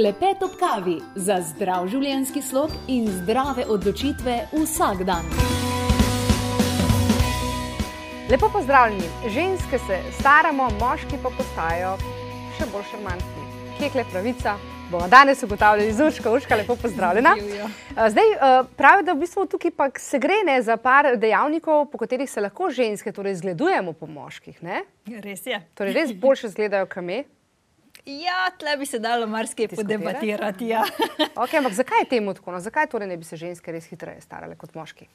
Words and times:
Klepet 0.00 0.42
ob 0.42 0.54
kavi 0.56 0.94
za 1.12 1.34
zdrav 1.44 1.84
življenjski 1.92 2.40
slog 2.40 2.72
in 2.88 3.04
zdrave 3.18 3.66
odločitve 3.68 4.36
vsak 4.48 5.02
dan. 5.04 5.26
Lepo 8.30 8.48
pozdravljeni. 8.48 9.10
Ženske 9.34 9.76
se 9.84 9.98
staramo, 10.16 10.70
moški 10.80 11.18
pa 11.20 11.28
postajajo 11.36 11.90
še 12.56 12.68
bolj 12.72 12.86
šarmantni. 12.94 13.44
Kje 13.76 13.90
je 14.00 14.04
pravica? 14.14 14.54
Bomo 14.88 15.08
danes 15.12 15.42
ugotavljali 15.44 15.92
z 15.92 16.06
Urško. 16.06 16.32
Urška, 16.38 16.56
lepo 16.62 16.78
pozdravljena. 16.80 17.34
Zdaj, 18.14 18.32
pravi, 18.80 19.04
da 19.04 19.12
v 19.12 19.20
bistvu 19.26 19.44
tukaj 19.52 19.74
pa 19.76 19.90
se 20.00 20.18
gre 20.22 20.38
ne, 20.48 20.62
za 20.64 20.78
par 20.80 21.10
dejavnikov, 21.20 21.90
po 21.92 22.00
katerih 22.00 22.30
se 22.30 22.40
lahko 22.40 22.70
ženske 22.72 23.12
torej 23.12 23.36
zgledujemo 23.42 23.92
po 23.92 24.08
moških. 24.08 24.62
Ne? 24.64 24.80
Res 25.20 25.44
je. 25.44 25.60
Torej, 25.76 25.92
res 25.98 26.16
boljše 26.16 26.54
zgledajo 26.54 26.88
kame. 26.88 27.26
Ja, 28.18 28.48
tle 28.58 28.76
bi 28.80 28.86
se 28.86 28.98
dalo 28.98 29.26
marsikaj 29.30 29.68
podebatirati. 29.76 30.68
Ja. 30.68 30.84
Okay, 31.42 31.58
ampak 31.58 31.72
zakaj 31.76 32.04
je 32.04 32.08
temu 32.16 32.34
tako? 32.34 32.52
No? 32.52 32.60
Zakaj 32.60 32.88
torej 32.90 33.08
ne 33.08 33.16
bi 33.16 33.24
se 33.24 33.36
ženske 33.36 33.72
res 33.72 33.86
hitreje 33.90 34.20
starale 34.24 34.56
kot 34.58 34.74
moški? 34.74 35.06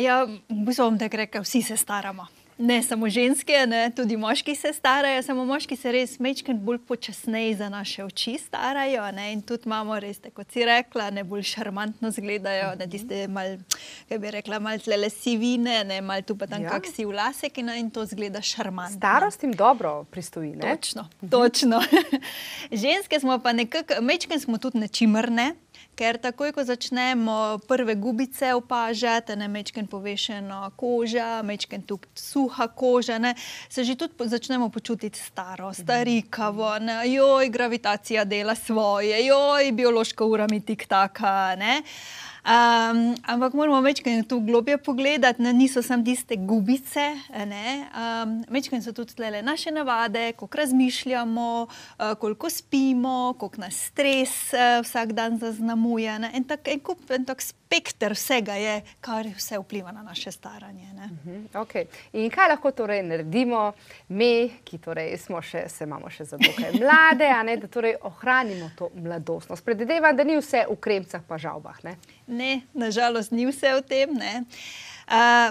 Ja, 0.00 0.22
v 0.26 0.62
bistvu 0.66 0.86
bom 0.90 0.98
tako 1.00 1.20
rekel, 1.22 1.44
vsi 1.46 1.62
se 1.66 1.76
staramo. 1.76 2.26
Ne 2.60 2.82
samo 2.82 3.08
ženske, 3.08 3.66
ne, 3.66 3.90
tudi 3.96 4.16
moški 4.16 4.54
se 4.54 4.72
starajo, 4.72 5.22
samo 5.22 5.44
moški 5.48 5.76
se 5.76 5.92
res 5.92 6.18
mečkaj 6.20 6.54
bolj 6.54 6.78
počasneje 6.88 7.54
za 7.56 7.68
naše 7.72 8.04
oči 8.04 8.34
starajo. 8.38 9.06
Ne, 9.16 9.30
in 9.32 9.40
tudi 9.42 9.64
imamo 9.64 9.96
res, 10.00 10.20
kot 10.36 10.52
si 10.52 10.66
rekla, 10.68 11.06
ne 11.10 11.24
bolj 11.24 11.46
šarmantno 11.54 12.10
zgledajo, 12.12 12.74
ne 12.76 12.88
tiste 12.92 13.22
mal, 13.32 13.56
kaj 14.10 14.20
bi 14.20 14.34
rekla, 14.36 14.58
mal 14.60 14.82
tlele 14.84 15.08
sivine, 15.10 15.78
ne 15.88 16.02
mal 16.04 16.20
tu 16.20 16.36
pa 16.36 16.50
tam 16.50 16.66
ja. 16.66 16.74
kak 16.74 16.90
si 16.92 17.08
vlasek 17.08 17.62
in, 17.64 17.72
in 17.80 17.88
to 17.90 18.04
zgleda 18.04 18.44
šarmantno. 18.44 19.00
Starost 19.00 19.42
jim 19.42 19.56
dobro 19.56 20.04
pristoji, 20.12 20.52
ne? 20.60 20.76
Točno, 20.76 21.08
točno. 21.30 21.80
Ženske 22.84 23.20
smo 23.24 23.38
pa 23.40 23.56
nekako, 23.56 24.02
mečkaj 24.04 24.44
smo 24.44 24.60
tudi 24.60 24.84
nečimrne. 24.84 25.54
Ker 25.94 26.16
takoj, 26.16 26.52
ko 26.56 26.64
začnemo 26.64 27.58
prve 27.68 27.94
gubice 27.94 28.54
opažati, 28.54 29.36
ne 29.36 29.48
mečken 29.48 29.86
povešeno 29.86 30.70
koža, 30.76 31.42
mečken 31.42 31.82
tu 31.82 31.98
suha 32.14 32.68
koža, 32.68 33.18
ne, 33.18 33.34
se 33.68 33.84
že 33.84 33.96
tudi 33.96 34.14
po, 34.16 34.24
začnemo 34.24 34.68
počutiti 34.68 35.18
staro, 35.18 35.72
starikavo, 35.74 36.78
ne, 36.78 37.02
joj, 37.12 37.48
gravitacija 37.48 38.24
dela 38.24 38.54
svoje, 38.54 39.26
joj, 39.26 39.72
biološka 39.72 40.24
ura 40.24 40.46
mi 40.50 40.60
tik 40.60 40.86
taka. 40.86 41.54
Ne. 41.58 41.82
Um, 42.40 43.14
ampak 43.28 43.52
moramo 43.52 43.80
večkrat 43.80 44.28
tu 44.28 44.40
globje 44.40 44.78
pogledati, 44.78 45.42
ne, 45.42 45.52
niso 45.52 45.82
samo 45.82 46.04
tiste 46.04 46.36
gubice, 46.36 47.12
um, 47.28 48.44
večkrat 48.48 48.82
so 48.82 48.92
tudi 48.92 49.14
tle 49.14 49.42
naše 49.42 49.70
navade, 49.70 50.32
koliko 50.32 50.56
razmišljamo, 50.56 51.66
uh, 51.66 52.18
koliko 52.18 52.50
spimo, 52.50 53.34
koliko 53.38 53.60
nas 53.60 53.74
stres 53.74 54.52
uh, 54.52 54.80
vsak 54.84 55.12
dan 55.12 55.38
zaznamuje. 55.80 56.18
Ne, 56.18 56.30
en 56.34 56.44
tak, 56.44 56.68
en 56.68 56.80
kup, 56.80 57.10
en 57.10 57.24
tak 57.24 57.40
spekter 57.42 58.12
vsega 58.12 58.54
je, 58.54 58.82
kar 59.00 59.26
vse 59.36 59.58
vpliva 59.58 59.92
na 59.92 60.02
naše 60.02 60.32
staranje. 60.32 60.88
Uh 60.94 61.10
-huh, 61.26 61.62
okay. 61.62 61.86
In 62.12 62.30
kaj 62.30 62.48
lahko 62.48 62.70
torej 62.70 63.02
naredimo 63.02 63.72
mi, 64.08 64.50
ki 64.64 64.78
torej 64.78 65.18
smo 65.18 65.42
še, 65.42 65.68
se 65.68 65.84
imamo 65.84 66.10
še 66.10 66.24
za 66.24 66.36
dokaj 66.36 66.72
mlade, 66.72 67.44
ne, 67.44 67.56
da 67.56 67.66
torej 67.66 67.96
ohranimo 68.02 68.70
to 68.76 68.90
mladostnost? 68.94 69.64
Predvidevam, 69.64 70.16
da 70.16 70.24
ni 70.24 70.36
vse 70.36 70.66
v 70.70 70.76
kremcah 70.76 71.22
pa 71.28 71.38
žalbah. 71.38 71.84
Ne? 71.84 71.96
Ne, 72.26 72.60
nažalost, 72.74 73.32
ni 73.32 73.46
vse 73.46 73.74
v 73.74 73.82
tem. 73.82 74.14
Ne. 74.14 74.40
Uh, 74.40 74.89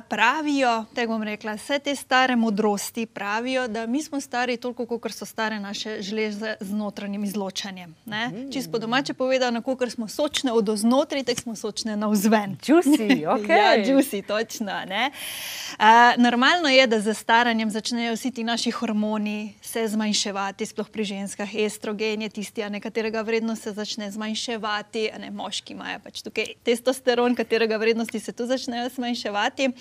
pravijo, 0.10 0.86
te 0.96 1.08
bom 1.08 1.24
rekla, 1.24 1.54
vse 1.54 1.80
te 1.80 1.96
stare 1.96 2.36
modrosti 2.36 3.06
pravijo, 3.06 3.68
da 3.68 3.86
mi 3.86 4.04
smo 4.04 4.22
stari 4.22 4.58
toliko, 4.58 4.86
kot 4.86 5.12
so 5.12 5.26
stare 5.26 5.60
naše 5.60 6.02
žleze 6.02 6.56
z 6.60 6.74
notranjim 6.74 7.24
izločanjem. 7.24 7.96
Mm. 8.06 8.52
Čisto 8.54 8.80
domače 8.80 9.14
povedano, 9.14 9.62
kot 9.62 9.92
smo 9.92 10.08
sočne 10.08 10.52
od 10.52 10.70
oznotraj, 10.70 11.24
tako 11.24 11.42
smo 11.42 11.56
sočne 11.56 11.98
na 11.98 12.08
vzven. 12.08 12.58
Juicy, 12.68 13.28
ok. 13.36 13.50
ja, 13.50 13.76
juicy, 13.86 14.24
točno. 14.28 14.72
Uh, 14.80 15.86
normalno 16.18 16.70
je, 16.70 16.88
da 16.88 17.02
z 17.02 17.14
staranjem 17.14 17.70
začnejo 17.70 18.14
vsi 18.14 18.32
ti 18.32 18.44
naši 18.44 18.72
hormoni 18.72 19.54
se 19.62 19.88
zmanjševati, 19.88 20.66
sploh 20.66 20.90
pri 20.90 21.04
ženskah, 21.04 21.56
estrogen 21.56 22.22
je 22.22 22.30
tisti, 22.30 22.64
katerega 22.82 23.22
vrednost 23.22 23.64
se 23.64 23.72
začne 23.72 24.12
zmanjševati, 24.12 25.10
ne, 25.20 25.32
moški 25.32 25.74
imajo 25.74 26.00
pač 26.04 26.22
tukaj 26.22 26.54
testosteron, 26.64 27.36
katerega 27.36 27.78
vrednosti 27.78 28.20
se 28.20 28.32
tu 28.32 28.46
začnejo 28.46 28.90
zmanjševati 28.96 29.49
hkrati. 29.50 29.72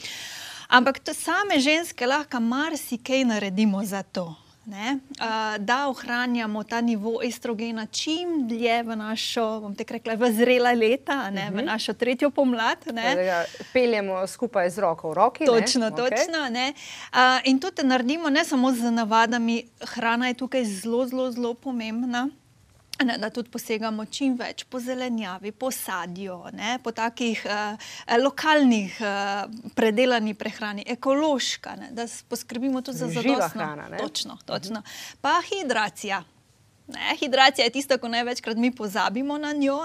Ampak 0.68 0.98
to 0.98 1.14
same 1.14 1.60
ženske 1.60 2.06
lahko 2.06 2.40
marsikaj 2.40 3.24
naredimo 3.24 3.84
za 3.84 4.02
to. 4.02 4.34
Ne, 4.68 4.98
da 5.58 5.88
ohranjamo 5.88 6.64
ta 6.64 6.80
nivo 6.80 7.22
estrogena 7.24 7.86
čim 7.86 8.48
dlje 8.48 8.82
v 8.82 8.96
našo, 8.96 9.60
bom 9.60 9.74
te 9.74 9.84
rekla, 9.88 10.14
v 10.14 10.28
zrela 10.32 10.72
leta, 10.72 11.30
ne, 11.30 11.40
uh 11.40 11.48
-huh. 11.48 11.52
v 11.52 11.56
mhm. 11.56 11.64
našo 11.64 11.92
tretjo 11.92 12.30
pomlad. 12.30 12.78
Ne. 12.92 13.46
Peljemo 13.72 14.26
skupaj 14.26 14.70
z 14.70 14.78
roko 14.78 15.10
v 15.10 15.14
roki. 15.14 15.46
Točno, 15.46 15.88
ne? 15.88 15.96
točno. 15.96 16.38
Okay. 16.38 16.50
Ne. 16.50 16.72
In 17.44 17.60
to 17.60 17.70
te 17.70 17.84
naredimo 17.84 18.30
ne 18.30 18.44
samo 18.44 18.72
z 18.72 18.90
navadami, 18.90 19.64
hrana 19.80 20.28
je 20.28 20.34
tukaj 20.34 20.64
zelo, 20.64 21.06
zelo, 21.06 21.30
zelo 21.32 21.54
pomembna. 21.54 22.28
Ne, 23.04 23.18
da 23.18 23.30
tudi 23.30 23.50
posegamo 23.50 24.04
čim 24.10 24.34
več 24.38 24.64
po 24.66 24.80
zelenjavi, 24.82 25.52
po 25.54 25.70
sadju, 25.70 26.38
ne, 26.58 26.78
po 26.82 26.90
takih 26.90 27.44
uh, 27.46 27.90
lokalnih, 28.18 28.96
uh, 28.98 29.44
predelanih 29.78 30.34
prehrani, 30.38 30.82
ekološka, 30.96 31.76
ne, 31.78 31.92
da 31.94 32.08
poskrbimo 32.28 32.82
tudi 32.82 32.98
za 32.98 33.10
zadostno 33.12 33.68
hrano. 33.70 34.02
Točno, 34.02 34.38
točno. 34.46 34.82
Pa 35.22 35.38
hidracija. 35.46 36.24
Ne, 36.88 37.16
hidracija 37.20 37.64
je 37.64 37.70
tista, 37.70 37.98
ko 37.98 38.08
največkrat 38.08 38.56
mi 38.56 38.70
pozabimo 38.74 39.38
na 39.38 39.52
njo. 39.52 39.82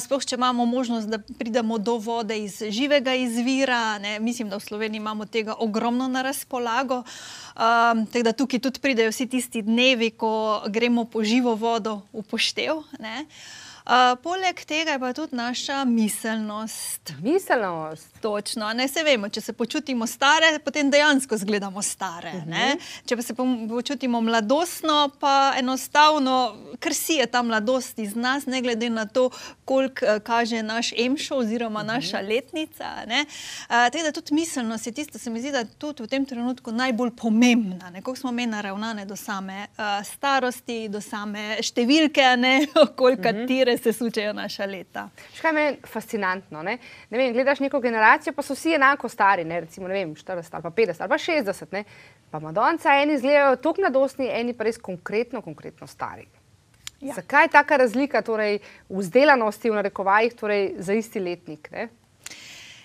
Sploh, 0.00 0.24
če 0.24 0.38
imamo 0.38 0.64
možnost, 0.64 1.08
da 1.08 1.18
pridemo 1.38 1.78
do 1.78 1.98
vode 2.00 2.38
iz 2.40 2.62
živega 2.68 3.14
izvira. 3.14 3.98
Ne. 3.98 4.18
Mislim, 4.20 4.48
da 4.48 4.56
v 4.56 4.64
Sloveniji 4.64 5.02
imamo 5.02 5.26
tega 5.26 5.54
ogromno 5.58 6.08
na 6.08 6.22
razpolago. 6.22 7.02
Um, 7.54 8.06
da 8.22 8.32
tukaj 8.32 8.60
tudi 8.60 8.80
pridejo 8.80 9.12
vsi 9.12 9.26
tisti 9.28 9.62
dnevi, 9.62 10.10
ko 10.10 10.62
gremo 10.68 11.04
po 11.04 11.24
živo 11.24 11.54
vodo 11.54 12.00
v 12.12 12.24
poštev. 12.24 12.80
Ne. 12.98 13.26
Uh, 13.28 13.63
poleg 14.22 14.64
tega 14.64 14.92
je 14.92 14.98
pa 14.98 15.12
tudi 15.12 15.36
naša 15.36 15.84
miselnost. 15.84 17.12
Miselnost. 17.22 18.20
Točno. 18.20 18.72
Ne, 18.72 18.88
se 18.88 19.02
vemo, 19.02 19.28
če 19.28 19.40
se 19.40 19.52
počutimo 19.52 20.06
stare, 20.06 20.58
potem 20.64 20.90
dejansko 20.90 21.34
izgledamo 21.34 21.82
stare. 21.82 22.32
Uh 22.36 22.42
mhm. 22.42 22.52
-huh. 22.52 22.76
Če 23.06 23.16
pa 23.16 23.22
se 23.22 23.34
počutimo 23.68 24.20
mladostno, 24.20 25.10
pa 25.20 25.52
enostavno 25.58 26.56
krsi 26.80 27.20
ta 27.32 27.42
mladost 27.42 27.98
iz 27.98 28.16
nas, 28.16 28.46
ne 28.46 28.62
glede 28.62 28.90
na 28.90 29.06
to, 29.06 29.30
koliko 29.64 30.06
uh, 30.06 30.22
kaže 30.22 30.62
naš 30.62 30.92
emšo 30.92 31.36
oziroma 31.36 31.80
uh 31.80 31.86
mhm. 31.86 31.90
-huh. 31.90 31.94
naša 31.94 32.20
letnica. 32.20 32.84
Uh, 33.04 33.74
teda 33.92 34.12
tudi 34.12 34.34
miselnost 34.34 34.86
je 34.86 34.92
tisto, 34.92 35.18
se 35.18 35.30
mi 35.30 35.40
zdi, 35.40 35.50
da 35.50 35.58
je 35.58 35.66
tudi 35.78 36.02
v 36.02 36.06
tem 36.06 36.24
trenutku 36.24 36.72
najbolj 36.72 37.10
pomembna. 37.16 37.92
Kako 37.94 38.16
smo 38.16 38.32
mi 38.32 38.46
naravnane 38.46 39.04
do 39.04 39.16
same 39.16 39.66
uh, 39.78 40.06
starosti, 40.06 40.88
do 40.88 41.00
same 41.00 41.56
številke, 41.62 42.22
koliko 42.96 43.28
uh 43.28 43.34
-huh. 43.34 43.46
tire 43.46 43.73
se 43.82 43.92
sučejo 43.92 44.32
naša 44.32 44.66
leta. 44.66 45.08
Še 45.34 45.42
kaj 45.42 45.60
je 45.62 45.72
fascinantno? 45.88 46.62
Ne? 46.62 46.78
Ne 47.10 47.18
vem, 47.18 47.32
gledaš 47.32 47.60
neko 47.64 47.80
generacijo, 47.80 48.34
pa 48.36 48.42
so 48.42 48.56
vsi 48.56 48.76
enako 48.78 49.08
stari, 49.08 49.44
ne? 49.44 49.60
recimo 49.64 49.88
vem, 49.88 50.14
40 50.14 50.54
ali 50.58 50.62
pa 50.62 50.70
50 50.70 51.02
ali 51.04 51.12
pa 51.14 51.18
60. 51.18 51.72
Ne? 51.72 51.84
Pa 52.30 52.40
Madonca, 52.42 52.94
eni 53.02 53.18
izgledajo 53.18 53.56
tako 53.56 53.84
mladostni, 53.84 54.30
eni 54.30 54.54
pa 54.56 54.68
res 54.68 54.78
konkretno, 54.78 55.42
konkretno 55.42 55.86
stari. 55.86 56.26
Ja. 57.00 57.14
Zakaj 57.14 57.44
je 57.44 57.52
taka 57.52 57.76
razlika 57.76 58.22
torej, 58.22 58.62
v 58.88 59.02
zdelanosti, 59.04 59.70
v 59.70 59.76
narekovajih, 59.76 60.38
torej, 60.38 60.70
za 60.78 60.94
isti 60.96 61.20
letnik? 61.20 61.68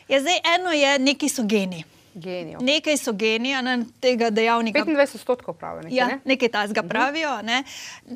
Ja, 0.10 0.20
zdaj, 0.20 0.42
eno 0.58 0.74
je, 0.76 0.98
neki 1.00 1.30
so 1.30 1.46
geni. 1.48 1.86
Genijo. 2.14 2.60
Nekaj 2.62 2.98
so 2.98 3.14
genija 3.14 3.62
na 3.62 3.86
tega 4.00 4.30
dejavnika. 4.30 4.80
25 4.86 5.16
odstotkov 5.16 5.54
pravijo. 5.54 5.82
Nekaj, 5.82 5.98
ja, 5.98 6.08
ne? 6.08 6.20
nekaj 6.26 6.50
tasga 6.50 6.82
mhm. 6.82 6.90
pravijo. 6.90 7.42
Ne? 7.42 7.64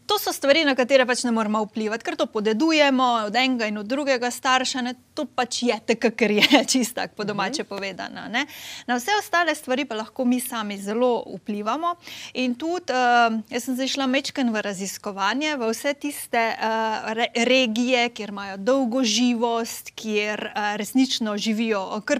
To 0.05 0.19
so 0.19 0.33
stvari, 0.33 0.65
na 0.65 0.75
katere 0.75 1.05
pač 1.05 1.23
ne 1.23 1.31
moramo 1.31 1.63
vplivati, 1.63 2.03
ker 2.03 2.15
to 2.15 2.25
podedujemo 2.25 3.03
od 3.27 3.35
enega 3.35 3.67
in 3.69 3.77
od 3.77 3.85
drugega 3.85 4.31
starša. 4.31 4.81
Ne? 4.81 4.93
To 5.13 5.25
pač 5.25 5.63
je 5.63 5.79
tako, 5.85 6.11
ker 6.17 6.31
je 6.31 6.63
čisto 6.71 7.01
tako 7.01 7.15
po 7.15 7.23
domače 7.23 7.61
uh 7.61 7.65
-huh. 7.65 7.69
povedano. 7.69 8.27
Ne? 8.29 8.45
Na 8.87 8.95
vse 8.95 9.11
ostale 9.19 9.55
stvari 9.55 9.85
pa 9.85 9.95
lahko 9.95 10.25
mi 10.25 10.39
sami 10.39 10.77
zelo 10.77 11.23
vplivamo. 11.35 11.95
In 12.33 12.55
tudi, 12.55 12.93
uh, 12.93 13.39
jaz 13.49 13.63
sem 13.63 13.75
zašla 13.75 14.07
mečken 14.07 14.53
v 14.53 14.61
raziskovanje, 14.61 15.55
v 15.55 15.69
vse 15.69 15.93
tiste 15.93 16.55
uh, 16.57 17.13
re 17.13 17.27
regije, 17.35 18.09
kjer 18.09 18.29
imajo 18.29 18.57
dolgo 18.57 19.03
živost, 19.03 19.91
kjer 19.95 20.51
uh, 20.55 20.75
resnično 20.75 21.37
živijo, 21.37 22.01
kar, 22.05 22.19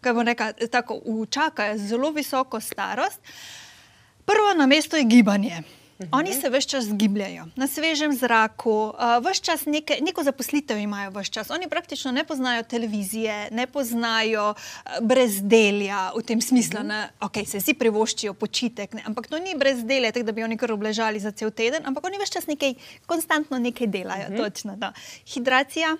kaj 0.00 0.12
bom 0.12 0.26
rekla, 0.26 0.52
tako 0.52 1.00
v 1.12 1.26
čakajo 1.26 1.78
zelo 1.78 2.10
visoko 2.10 2.60
starost. 2.60 3.20
Prvo 4.24 4.54
na 4.56 4.66
mesto 4.66 4.96
je 4.96 5.04
gibanje. 5.04 5.62
-huh. 6.02 6.18
Oni 6.18 6.32
se 6.32 6.50
vse 6.50 6.68
čas 6.68 6.86
gibljajo 6.92 7.46
na 7.56 7.66
svežem 7.66 8.12
zraku, 8.12 8.92
vse 9.30 9.42
čas 9.42 9.66
neke, 9.66 9.98
neko 10.00 10.22
zaposlitev 10.22 10.78
imajo, 10.78 11.10
vse 11.10 11.32
čas. 11.32 11.50
Oni 11.50 11.68
praktično 11.68 12.12
ne 12.12 12.24
poznajo 12.24 12.62
televizije, 12.62 13.48
ne 13.50 13.66
poznajo 13.66 14.54
brezdelja 15.00 16.10
v 16.16 16.22
tem 16.22 16.40
smislu, 16.40 16.80
-huh. 16.80 16.88
da 16.88 17.26
okay, 17.26 17.46
se 17.46 17.58
vsi 17.58 17.74
privoščijo 17.74 18.34
počitek, 18.34 18.94
ne? 18.94 19.02
ampak 19.06 19.26
to 19.26 19.38
ni 19.38 19.54
brezdelje, 19.56 20.12
tako 20.12 20.26
da 20.26 20.32
bi 20.32 20.44
oni 20.44 20.56
kar 20.56 20.72
obležali 20.72 21.20
za 21.20 21.30
cel 21.30 21.50
teden, 21.50 21.82
ampak 21.84 22.04
oni 22.04 22.18
vse 22.18 22.32
čas 22.32 22.46
nekaj, 22.46 22.74
konstantno 23.06 23.58
nekaj 23.58 23.86
delajo. 23.86 24.28
-huh. 24.28 24.44
Točno, 24.44 24.92
Hidracija. 25.26 25.96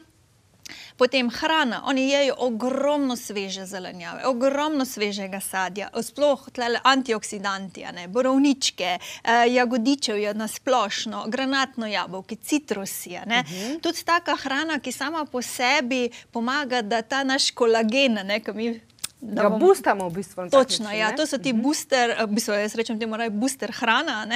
Potem 0.97 1.31
hrana, 1.31 1.83
oni 1.85 2.09
jedo 2.11 2.35
ogromno 2.39 3.17
sveže 3.17 3.67
zelenjave, 3.67 4.27
ogromno 4.27 4.85
svežega 4.85 5.41
sadja, 5.41 5.91
sploh 6.03 6.49
antioksidanti, 6.85 7.85
ne, 7.95 8.09
borovničke, 8.09 8.99
eh, 9.25 9.47
jagodičev 9.49 10.37
na 10.37 10.49
splošno, 10.49 11.25
granatno 11.29 11.87
jabolko, 11.87 12.35
citrusi. 12.35 13.11
Uh 13.11 13.29
mhm. 13.29 13.33
-huh. 13.33 13.81
Tudi 13.81 14.05
taka 14.05 14.37
hrana, 14.37 14.79
ki 14.79 14.93
sama 14.93 15.25
po 15.25 15.43
sebi 15.43 16.11
pomaga, 16.31 16.83
da 16.83 17.03
ta 17.03 17.25
naš 17.25 17.51
kolagen, 17.51 18.13
ne, 18.13 18.41
ki 18.41 18.53
mi. 18.53 18.81
Da 19.21 19.43
ga 19.43 19.49
boostamo 19.49 20.09
v 20.09 20.13
bistvu. 20.13 20.51
Točno, 20.51 20.85
način, 20.85 21.01
ja, 21.01 21.17
to 21.17 21.27
so 21.27 21.39
ti 21.39 21.51
uh 21.51 21.57
mhm. 21.57 21.59
-huh. 21.59 21.63
booster, 21.63 22.17
v 22.21 22.27
bistvu 22.27 22.53
jaz 22.55 22.75
rečem 22.75 22.99
temu, 22.99 23.17
da 23.17 23.25
je 23.25 23.31
booster 23.31 23.73
hrana, 23.73 24.27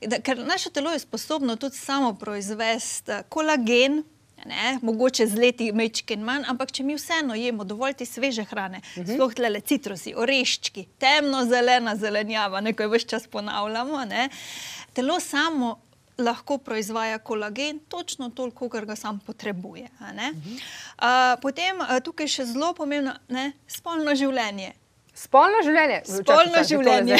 da, 0.00 0.20
ker 0.20 0.38
naše 0.38 0.70
telo 0.70 0.90
je 0.92 0.98
sposobno 0.98 1.56
tudi 1.56 1.76
samo 1.76 2.14
proizvesti 2.14 3.12
kolagen, 3.28 4.02
Ne? 4.46 4.78
Mogoče 4.82 5.26
z 5.26 5.38
leti 5.38 5.68
mečke 5.72 6.14
in 6.14 6.24
manj, 6.26 6.44
ampak 6.50 6.72
če 6.72 6.84
mi 6.86 6.96
vseeno 6.98 7.36
jemo 7.38 7.64
dovolj 7.64 7.94
te 8.00 8.06
sveže 8.06 8.44
hrane, 8.50 8.78
uh 8.78 8.98
mhm. 8.98 9.06
-huh. 9.06 9.14
sploh 9.14 9.34
tle 9.34 9.60
citrusi, 9.60 10.14
oreščki, 10.14 10.86
temno-zelena 10.98 11.96
zelenjava, 11.96 12.60
nekaj 12.60 12.86
več 12.86 13.06
čas 13.06 13.26
ponavljamo, 13.26 14.04
ne? 14.04 14.28
telo 14.92 15.20
samo 15.20 15.78
lahko 16.18 16.58
proizvaja 16.58 17.18
kolagen, 17.18 17.78
točno 17.88 18.30
toliko, 18.30 18.68
kar 18.68 18.86
ga 18.86 18.96
sam 18.96 19.18
potrebuje. 19.26 19.88
Uh 20.00 20.06
-huh. 20.06 20.32
uh, 20.34 21.40
potem 21.42 21.76
tukaj 22.04 22.28
še 22.28 22.44
zelo 22.44 22.74
pomembno, 22.74 23.14
ne? 23.28 23.52
spolno 23.66 24.14
življenje. 24.14 24.72
Spolno 25.14 25.60
življenje. 25.64 26.00
Spolno 26.08 26.62
Čakaj, 26.62 26.64
življenje. 26.64 27.18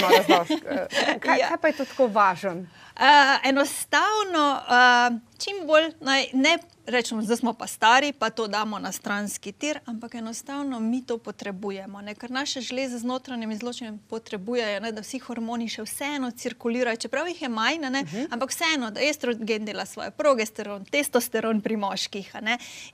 Kaj, 1.24 1.38
ja. 1.38 1.48
kaj 1.48 1.58
pa 1.60 1.68
je 1.68 1.76
to 1.76 1.84
tako 1.84 2.06
važno? 2.12 2.54
Uh, 2.92 3.48
enostavno, 3.48 4.44
uh, 4.68 5.18
čim 5.40 5.66
bolj 5.68 5.90
naj 6.00 6.30
ne 6.32 6.58
rečemo, 6.86 7.22
da 7.22 7.36
smo 7.36 7.52
pa 7.52 7.66
stari, 7.66 8.12
pa 8.12 8.30
to 8.30 8.46
damo 8.46 8.78
na 8.78 8.92
stranski 8.92 9.52
tir, 9.52 9.78
ampak 9.86 10.14
enostavno 10.14 10.80
mi 10.80 11.06
to 11.06 11.18
potrebujemo. 11.18 12.00
Ne? 12.00 12.14
Ker 12.14 12.30
naše 12.30 12.60
žleze 12.60 12.98
z 12.98 13.04
notranjim 13.04 13.50
izločenjem 13.50 14.00
potrebujejo, 14.10 14.80
ne? 14.80 14.92
da 14.92 15.02
vsi 15.02 15.18
hormoni 15.18 15.68
še 15.68 15.82
vseeno 15.82 16.30
cirkulirajo, 16.30 16.96
čeprav 16.96 17.28
jih 17.28 17.42
je 17.42 17.48
manj, 17.48 17.78
uh 17.84 17.90
mhm. 17.90 18.06
-huh. 18.06 18.26
ampak 18.30 18.50
vseeno, 18.50 18.90
da 18.90 19.00
estrogen 19.00 19.64
dela 19.64 19.86
svoje, 19.86 20.10
progesteron, 20.10 20.84
testosteron 20.84 21.60
pri 21.60 21.76
moških. 21.76 22.34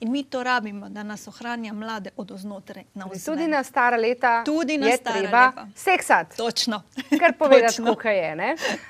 In 0.00 0.12
mi 0.12 0.25
to 0.25 0.43
rabimo, 0.43 0.88
da 0.88 1.02
nas 1.02 1.29
ohranja 1.29 1.73
mlade 1.73 2.11
od 2.17 2.31
oznotraj. 2.31 2.85
Tudi 3.25 3.46
na 3.46 3.64
stara 3.64 3.96
leta. 3.96 4.43
Tudi 4.44 4.79
na 4.79 4.96
stara 4.96 5.20
leta. 5.20 5.67
Seksat. 5.76 6.37
Točno. 6.37 6.82
Kar 7.20 7.32
povedati, 7.38 7.82
kako 7.87 8.08
je. 8.08 8.37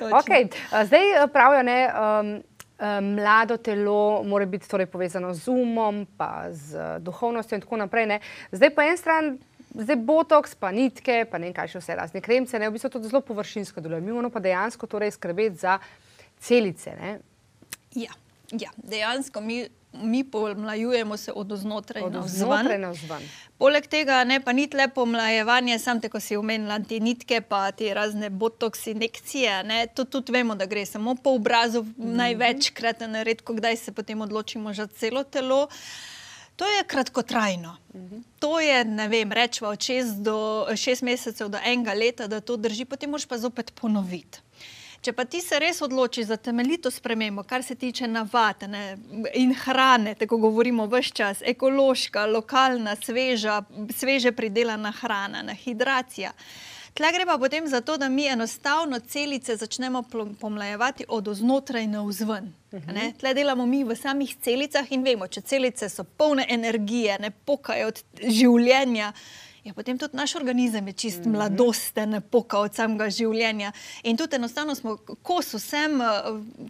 Okay. 0.00 0.48
Zdaj 0.84 1.28
pravijo, 1.32 1.62
ne. 1.62 1.92
Um, 2.20 2.42
mlado 3.02 3.56
telo 3.56 4.22
mora 4.24 4.46
biti 4.46 4.68
torej 4.68 4.86
povezano 4.86 5.34
z 5.34 5.48
umom, 5.50 6.06
pa 6.16 6.48
z 6.50 6.98
duhovnostjo 7.02 7.58
in 7.58 7.64
tako 7.64 7.76
naprej. 7.76 8.06
Ne. 8.06 8.20
Zdaj 8.52 8.74
pa 8.74 8.86
en 8.86 8.98
stran. 8.98 9.38
Zdaj 9.68 9.98
botoks, 10.00 10.54
pa 10.56 10.70
nitke, 10.72 11.26
pa 11.28 11.38
ne 11.38 11.50
vem, 11.50 11.54
kaj 11.54 11.68
še 11.74 11.82
vse 11.82 11.96
razne 11.98 12.22
kremce, 12.24 12.56
ne, 12.58 12.70
v 12.70 12.78
bistvu 12.78 12.88
to 12.94 13.02
zelo 13.04 13.20
površinsko 13.20 13.82
deluje. 13.84 14.00
Mi 14.00 14.14
moramo 14.14 14.32
pa 14.32 14.40
dejansko 14.40 14.88
torej 14.88 15.12
skrbeti 15.12 15.60
za 15.60 15.76
celice. 16.40 16.94
Ja, 17.94 18.16
ja, 18.52 18.70
dejansko 18.76 19.40
mi 19.40 19.68
mi 19.92 20.24
pomlajujemo 20.24 21.16
se 21.16 21.32
od 21.32 21.52
znotraj 21.56 22.02
na 22.10 22.20
vzven. 22.20 23.22
Poleg 23.58 23.86
tega 23.86 24.24
ne, 24.24 24.40
pa 24.40 24.52
ni 24.52 24.68
le 24.74 24.88
pomlajevanje, 24.88 25.78
sam 25.78 26.00
te, 26.00 26.08
ko 26.08 26.20
si 26.20 26.36
omenila 26.36 26.78
te 26.78 27.00
nitke, 27.00 27.40
pa 27.40 27.70
te 27.72 27.94
razne 27.94 28.30
botoksi, 28.30 28.90
injekcije. 28.90 29.88
To 29.94 30.04
tudi 30.04 30.32
vemo, 30.32 30.54
da 30.54 30.66
gre 30.66 30.86
samo 30.86 31.14
po 31.14 31.30
obrazu, 31.30 31.82
mm 31.82 31.94
-hmm. 31.96 32.16
največkrat, 32.16 33.00
ne 33.00 33.24
redko, 33.24 33.54
kdaj 33.54 33.76
se 33.76 33.92
potem 33.92 34.20
odločimo 34.20 34.74
za 34.74 34.86
celo 34.86 35.24
telo. 35.24 35.68
To 36.56 36.64
je 36.64 36.84
kratkotrajno. 36.86 37.76
Mhm. 37.94 38.04
-huh. 38.04 38.22
To 38.38 38.60
je, 38.60 38.84
ne 38.84 39.08
vem, 39.08 39.32
rečemo 39.32 39.70
od 39.70 39.80
šest, 39.80 40.16
do, 40.16 40.66
šest 40.76 41.02
mesecev 41.02 41.48
do 41.48 41.58
enega 41.64 41.92
leta, 41.92 42.26
da 42.26 42.40
to 42.40 42.56
drži, 42.56 42.84
potem 42.84 43.10
moraš 43.10 43.26
pa 43.26 43.38
zopet 43.38 43.74
ponoviti. 43.74 44.38
Če 45.02 45.12
pa 45.14 45.24
ti 45.30 45.40
se 45.40 45.58
res 45.62 45.78
odločiš 45.82 46.26
za 46.26 46.36
temeljito 46.36 46.90
spremembo, 46.90 47.44
kar 47.46 47.62
se 47.62 47.74
tiče 47.78 48.08
navad 48.10 48.64
ne, 48.68 48.96
in 49.38 49.54
hrane, 49.54 50.14
tako 50.18 50.40
govorimo 50.42 50.88
vse 50.90 51.14
čas, 51.14 51.42
ekološka, 51.46 52.26
lokalna, 52.26 52.96
sveža, 52.96 53.62
sveže 53.94 54.32
pridelana 54.32 54.92
hrana, 55.00 55.42
ne, 55.42 55.54
hidracija. 55.54 56.32
Tle 56.98 57.12
gre 57.14 57.26
pa 57.26 57.36
potem 57.38 57.66
za 57.70 57.78
to, 57.80 57.94
da 57.96 58.08
mi 58.08 58.26
enostavno 58.26 58.98
celice 59.00 59.56
začnemo 59.56 60.02
pomlajevati 60.40 61.04
od 61.08 61.28
znotraj 61.34 61.86
na 61.86 62.02
vzven. 62.02 62.52
Ne? 62.72 63.12
Tle 63.20 63.34
delamo 63.34 63.66
mi 63.66 63.84
v 63.84 63.94
samih 63.96 64.32
celicah 64.42 64.90
in 64.92 65.04
vemo, 65.06 65.28
če 65.30 65.40
celice 65.46 65.88
so 65.88 66.02
polne 66.04 66.46
energije, 66.50 67.20
ne 67.22 67.30
pokajo 67.30 67.92
od 67.92 68.02
življenja 68.18 69.12
ja, 69.68 69.74
potem 69.74 69.98
tudi 69.98 70.16
naš 70.16 70.34
organizem 70.34 70.86
je 70.86 70.92
čist 70.92 71.18
mm 71.18 71.24
-hmm. 71.24 71.36
mladosten, 71.36 72.22
poka 72.30 72.58
od 72.58 72.74
samega 72.74 73.10
življenja. 73.10 73.72
In 74.02 74.16
tudi 74.16 74.36
enostavno 74.36 74.74
smo 74.74 74.96
kos 75.22 75.54
vsem 75.54 76.00
eh, 76.00 76.06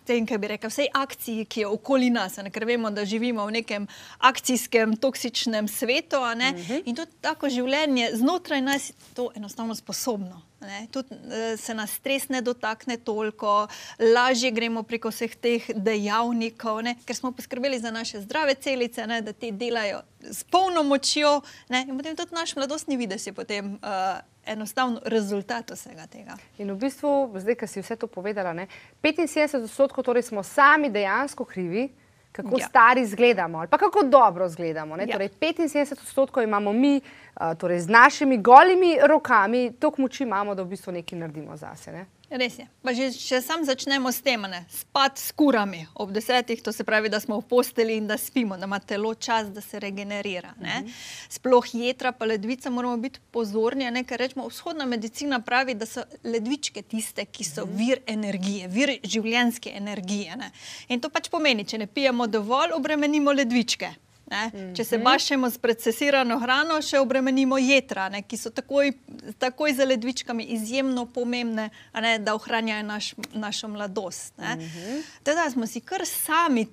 tem, 0.05 0.27
kaj 0.27 0.39
bi 0.39 0.49
rekel, 0.49 0.71
vsej 0.71 0.89
akciji, 0.93 1.45
ki 1.45 1.61
je 1.61 1.67
okoli 1.67 2.11
nas, 2.11 2.37
ne? 2.37 2.50
ker 2.50 2.65
vemo, 2.65 2.91
da 2.91 3.05
živimo 3.05 3.47
v 3.47 3.50
nekem 3.50 3.87
akcijskem, 4.19 4.97
toksičnem 4.97 5.69
svetu. 5.69 6.17
Mm 6.17 6.41
-hmm. 6.41 6.83
In 6.85 6.97
tudi 6.97 7.11
tako 7.21 7.49
življenje 7.49 8.11
znotraj 8.15 8.61
nas 8.61 8.91
je 8.91 8.95
to 9.15 9.31
enostavno 9.37 9.75
sposobno. 9.75 10.43
Tudi 10.90 11.14
eh, 11.14 11.56
se 11.56 11.75
nas 11.75 11.90
stres 11.90 12.28
ne 12.28 12.40
dotakne 12.43 12.96
toliko, 12.96 13.69
lažje 14.14 14.50
gremo 14.50 14.82
preko 14.82 15.12
vseh 15.14 15.37
teh 15.37 15.69
dejavnikov, 15.75 16.82
ne? 16.82 16.96
ker 17.06 17.16
smo 17.16 17.31
poskrbeli 17.32 17.78
za 17.78 17.93
naše 17.94 18.20
zdrave 18.20 18.55
celice, 18.55 19.06
ne? 19.06 19.20
da 19.22 19.32
te 19.32 19.52
delajo 19.55 20.02
s 20.20 20.43
polno 20.44 20.82
močjo. 20.82 21.40
Ne? 21.69 21.84
In 21.88 21.94
potem 21.96 22.16
tudi 22.19 22.34
naš 22.34 22.56
mladostni 22.56 22.99
vides 22.99 23.26
je 23.26 23.32
potem 23.32 23.78
uh, 23.78 24.19
enostavno 24.46 25.00
rezultat 25.05 25.70
vsega 25.70 26.08
tega. 26.10 26.34
In 26.58 26.75
v 26.75 26.81
bistvu, 26.88 27.38
zdaj, 27.38 27.58
ki 27.62 27.70
si 27.70 27.84
vse 27.84 27.96
to 27.96 28.10
povedala, 28.10 28.52
ne? 28.52 28.66
75 29.02 29.62
odstotkov 29.62 30.05
torej 30.10 30.26
smo 30.26 30.43
sami 30.43 30.90
dejansko 30.90 31.46
krivi 31.46 31.87
kako 32.33 32.59
ja. 32.59 32.67
stari 32.67 33.01
izgledamo 33.01 33.59
ali 33.59 33.69
pa 33.69 33.79
kako 33.79 34.03
dobro 34.03 34.47
izgledamo. 34.47 34.97
Ja. 34.97 35.07
Torej, 35.13 35.29
75 35.29 35.93
odstotkov 35.93 36.43
imamo 36.43 36.73
mi, 36.73 37.01
uh, 37.41 37.59
torej 37.59 37.81
z 37.81 37.89
našimi 37.89 38.39
golimi 38.39 38.99
rokami, 39.09 39.73
toliko 39.73 40.03
moči 40.03 40.23
imamo, 40.23 40.55
da 40.55 40.63
v 40.63 40.67
bistvu 40.67 40.93
nekaj 40.93 41.19
naredimo 41.19 41.57
zase. 41.57 41.93
Ne? 41.93 42.07
Res 42.31 42.59
je. 42.59 42.67
Pa 42.85 42.93
že, 42.93 43.09
če 43.17 43.41
sam 43.41 43.63
začnemo 43.65 44.11
s 44.13 44.21
tem, 44.21 44.43
spati 44.69 45.21
s 45.21 45.33
kurami 45.33 45.87
ob 45.97 46.13
desetih, 46.13 46.61
to 46.61 46.75
se 46.77 46.85
pravi, 46.85 47.08
da 47.08 47.20
smo 47.25 47.39
v 47.41 47.47
posteli 47.49 47.97
in 47.97 48.05
da 48.06 48.19
spimo, 48.20 48.58
da 48.61 48.69
ima 48.69 48.79
telo 48.85 49.15
čas, 49.15 49.49
da 49.49 49.65
se 49.65 49.81
regenerira. 49.81 50.53
Uh 50.56 50.63
mhm. 50.63 50.69
-huh. 50.69 50.93
Sploh 51.29 51.65
jedra, 51.73 52.13
pa 52.13 52.25
ledvica, 52.25 52.70
moramo 52.70 52.97
biti 52.97 53.20
pozorni. 53.31 53.91
Ne, 53.91 54.05
ker 54.05 54.19
rečemo, 54.19 54.49
vzhodna 54.49 54.85
medicina 54.85 55.41
pravi, 55.41 55.75
da 55.75 55.87
so 55.87 56.03
ledvičke 56.25 56.82
tiste, 56.82 57.25
ki 57.25 57.44
so 57.44 57.65
mhm. 57.65 57.73
-huh. 57.73 57.79
vir 57.79 58.01
energije, 58.06 58.69
vir 58.69 58.99
življenjske 59.03 59.70
energije. 59.70 60.37
Ne. 60.37 60.51
In 60.89 61.01
to 61.01 61.08
pač 61.08 61.29
pomeni, 61.29 61.65
če 61.65 61.79
ne 61.79 61.87
pijemo 61.87 62.27
dovolj, 62.27 62.73
obremenimo 62.73 63.32
ledvičke. 63.32 63.94
Mm 64.31 64.58
-hmm. 64.58 64.77
Če 64.77 64.85
se 64.85 64.99
bašemo 64.99 65.51
s 65.51 65.58
procesirano 65.58 66.39
hrano, 66.39 66.82
še 66.82 66.99
obremenimo 66.99 67.58
jedra, 67.58 68.11
ki 68.23 68.37
so 68.37 68.51
takoj, 68.51 68.93
takoj 69.39 69.73
za 69.73 69.85
ledvičkami 69.85 70.44
izjemno 70.44 71.06
pomembne, 71.06 71.70
ne, 71.94 72.19
da 72.19 72.35
ohranjajo 72.35 72.82
naš, 72.82 73.15
našo 73.32 73.69
mladost. 73.69 74.39
Mm 74.39 74.44
-hmm. 74.44 75.03
Teda 75.23 75.51
smo 75.51 75.67
si 75.67 75.81
kar 75.81 76.06
sami 76.06 76.67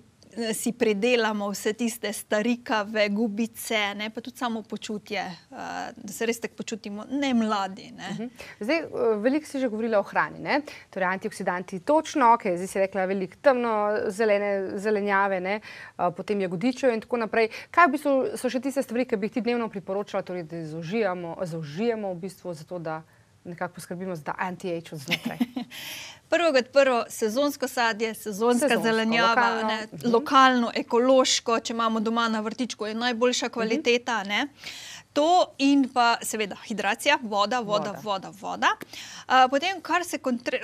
si 0.53 0.71
predelamo 0.73 1.49
vse 1.49 1.73
tiste 1.73 2.13
starikave, 2.13 3.09
gubice, 3.09 3.93
ne, 3.95 4.09
pa 4.09 4.21
tudi 4.21 4.37
samo 4.37 4.61
počutje, 4.61 5.23
uh, 5.49 5.57
da 5.95 6.13
se 6.13 6.25
res 6.25 6.39
tako 6.39 6.55
počutimo, 6.55 7.05
ne 7.09 7.33
mladi. 7.33 7.91
Ne. 7.91 8.09
Uh. 8.11 8.17
-huh. 8.17 8.29
zdaj, 8.59 8.77
eh, 8.77 9.15
veliko 9.17 9.45
si 9.45 9.59
že 9.59 9.69
govorila 9.69 9.99
o 9.99 10.03
hrani, 10.03 10.39
ne? 10.39 10.61
torej 10.89 11.07
antioksidanti, 11.07 11.79
točno, 11.79 12.33
ok, 12.33 12.41
zdaj 12.41 12.67
si 12.67 12.79
rekla 12.79 13.05
veliko 13.05 13.35
temno 13.41 13.97
zelene, 14.07 14.77
zelenjave, 14.79 15.39
ne? 15.39 15.59
Uh, 15.97 16.13
potem 16.17 16.41
jagodičev 16.41 16.93
in 16.93 17.01
tako 17.01 17.17
naprej. 17.17 17.49
Kaj 17.71 17.87
v 17.87 17.91
bistvu 17.91 18.37
so 18.37 18.49
še 18.49 18.59
tiste 18.59 18.83
stvari, 18.83 19.05
ki 19.05 19.17
bi 19.17 19.25
jih 19.25 19.33
ti 19.33 19.41
dnevno 19.41 19.69
priporočala, 19.69 20.23
torej, 20.23 20.43
da 20.43 20.65
zaužijemo, 20.65 21.37
zaužijemo 21.41 22.13
v 22.13 22.19
bistvu 22.19 22.53
zato, 22.53 22.79
da 22.79 23.03
nekako 23.45 23.73
poskrbimo 23.73 24.15
za 24.15 24.33
anti-age 24.37 24.89
od 24.91 24.99
znotraj. 24.99 25.37
Prvo 26.29 26.51
kot 26.51 26.71
prvo, 26.73 27.03
sezonsko 27.09 27.67
sadje, 27.67 28.13
sezonska 28.13 28.67
sezonsko, 28.67 28.83
zelenjava, 28.83 29.29
lokalno. 29.29 29.67
Ne, 29.67 29.87
mhm. 29.91 30.11
lokalno, 30.13 30.71
ekološko, 30.75 31.59
če 31.59 31.73
imamo 31.73 31.99
doma 31.99 32.27
na 32.29 32.39
vrtičku, 32.39 32.85
je 32.85 32.93
najboljša 32.93 33.49
kvaliteta. 33.49 34.21
Uh 34.25 34.31
-huh. 34.31 34.47
To 35.13 35.53
in 35.57 35.89
pa 35.93 36.17
seveda 36.21 36.55
hidracija, 36.67 37.17
voda, 37.21 37.59
voda, 37.59 37.91
voda. 37.91 37.99
voda, 38.03 38.31
voda. 38.41 38.67
Uh, 39.27 39.49
potem, 39.49 39.81
kar 39.81 40.03
se 40.03 40.19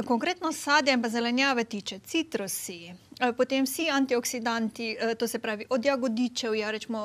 konkretno 0.07 0.51
sadja 0.53 0.93
in 0.93 1.09
zelenjave 1.09 1.63
tiče, 1.63 1.99
citrusi, 1.99 2.91
uh, 2.93 3.10
potem 3.37 3.65
vsi 3.65 3.89
antioksidanti, 3.89 4.97
uh, 4.97 5.13
to 5.13 5.27
se 5.27 5.39
pravi 5.39 5.65
od 5.69 5.85
jagodičev, 5.85 6.55
ja, 6.55 6.71
rečemo 6.71 7.01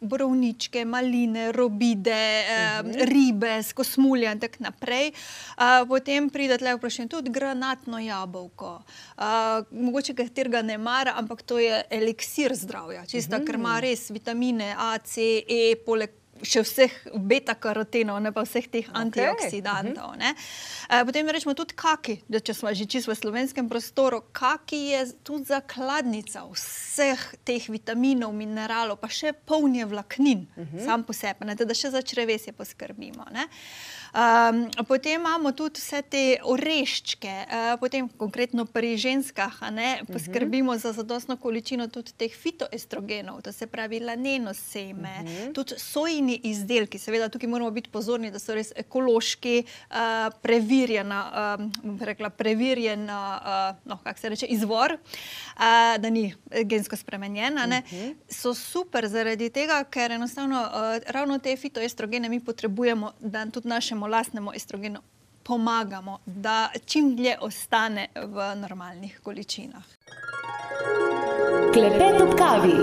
borovničke, 0.00 0.84
maline, 0.84 1.52
robide, 1.52 2.44
uh, 2.44 2.86
uh 2.86 2.92
-huh. 2.92 3.04
ribe, 3.12 3.62
skosmulje 3.62 4.32
in 4.32 4.40
tako 4.40 4.56
naprej. 4.58 5.12
Potem 5.88 6.30
pride 6.30 6.58
tle 6.58 6.74
vprašanje 6.76 7.08
tudi 7.08 7.30
granatno 7.30 7.98
jabolko. 7.98 8.82
Mogoče 9.70 10.14
katerega 10.14 10.62
ne 10.62 10.78
mara, 10.78 11.12
ampak 11.16 11.42
to 11.42 11.58
je 11.58 11.82
eliksir 11.90 12.54
zdravja, 12.54 13.06
čisto, 13.06 13.36
uh 13.36 13.42
-huh. 13.42 13.46
ker 13.46 13.54
ima 13.54 13.80
res 13.80 14.10
vitamine 14.10 14.74
A, 14.78 14.98
C, 14.98 15.20
E, 15.48 15.76
poleg 15.86 16.19
še 16.42 16.62
vseh 16.64 16.94
beta-karotenov, 17.14 18.20
ne 18.22 18.32
pa 18.32 18.44
vseh 18.46 18.66
teh 18.68 18.86
okay. 18.86 19.00
antioksidantov. 19.02 20.16
Uh 20.16 20.22
-huh. 20.22 20.34
e, 21.00 21.04
potem 21.04 21.28
rečemo 21.28 21.54
tudi 21.54 21.74
kaki, 21.74 22.20
da 22.28 22.40
če 22.40 22.54
smo 22.54 22.74
že 22.74 22.86
čisto 22.86 23.12
v 23.12 23.14
slovenskem 23.14 23.68
prostoru, 23.68 24.22
kaki 24.32 24.76
je 24.76 25.12
tudi 25.22 25.44
zakladnica 25.44 26.44
vseh 26.52 27.34
teh 27.44 27.68
vitaminov, 27.68 28.32
mineralov, 28.32 28.96
pa 29.00 29.08
še 29.08 29.32
polnje 29.32 29.84
vlaknin, 29.84 30.46
uh 30.56 30.64
-huh. 30.64 30.84
sam 30.84 31.04
po 31.04 31.12
sebi, 31.12 31.54
da 31.54 31.74
še 31.74 31.90
za 31.90 32.02
črevesje 32.02 32.52
poskrbimo. 32.52 33.24
Ne? 33.32 33.48
Um, 34.10 34.70
potem 34.86 35.20
imamo 35.20 35.52
tudi 35.52 35.78
vse 35.78 36.02
te 36.02 36.22
oreščke, 36.42 37.30
uh, 37.46 37.74
potem 37.80 38.08
konkretno 38.18 38.64
pri 38.66 38.96
ženskah, 38.98 39.60
ne, 39.70 40.02
poskrbimo 40.12 40.72
uh 40.72 40.78
-huh. 40.78 40.82
za 40.82 40.92
zadostno 40.92 41.36
količino 41.36 41.86
tudi 41.86 42.12
teh 42.16 42.32
fitoestrogenov, 42.36 43.42
to 43.42 43.52
se 43.52 43.66
pravi 43.66 44.00
laneno 44.00 44.54
seme, 44.54 45.14
uh 45.18 45.24
mhm. 45.24 45.34
-huh. 45.34 45.52
tudi 45.52 45.74
sojni 45.78 46.40
izdelki. 46.44 46.98
Seveda 46.98 47.28
tukaj 47.28 47.48
moramo 47.48 47.70
biti 47.70 47.90
pozorni, 47.90 48.30
da 48.30 48.38
so 48.38 48.54
res 48.54 48.72
ekološki, 48.76 49.64
uh, 49.90 49.96
preverjena, 50.42 51.56
um, 51.58 51.98
rekla, 52.00 52.30
preverjena 52.30 53.40
uh, 53.84 53.88
no, 53.90 53.98
se 54.16 54.28
reče, 54.28 54.46
izvor, 54.46 54.92
uh, 54.92 55.60
da 55.98 56.10
ni 56.10 56.34
gensko 56.64 56.96
spremenjena. 56.96 57.60
Uh 57.60 57.70
mhm. 57.70 57.96
-huh. 57.96 58.14
So 58.28 58.54
super 58.54 59.08
zaradi 59.08 59.50
tega, 59.50 59.84
ker 59.84 60.12
enostavno 60.12 60.60
uh, 60.60 61.02
ravno 61.06 61.38
te 61.38 61.56
fitoestrogene 61.56 62.28
mi 62.28 62.40
potrebujemo, 62.40 63.12
da 63.20 63.46
tudi 63.50 63.68
našem 63.68 63.99
našemu 64.00 64.12
lastnemu 64.12 64.52
estrogenu 64.54 65.00
pomagamo, 65.42 66.18
da 66.26 66.68
čim 66.86 67.16
dlje 67.16 67.36
ostane 67.40 68.08
v 68.14 68.54
normalnih 68.56 69.20
količinah. 69.22 69.82
Klepet 71.72 72.22
ob 72.22 72.38
kavi. 72.38 72.76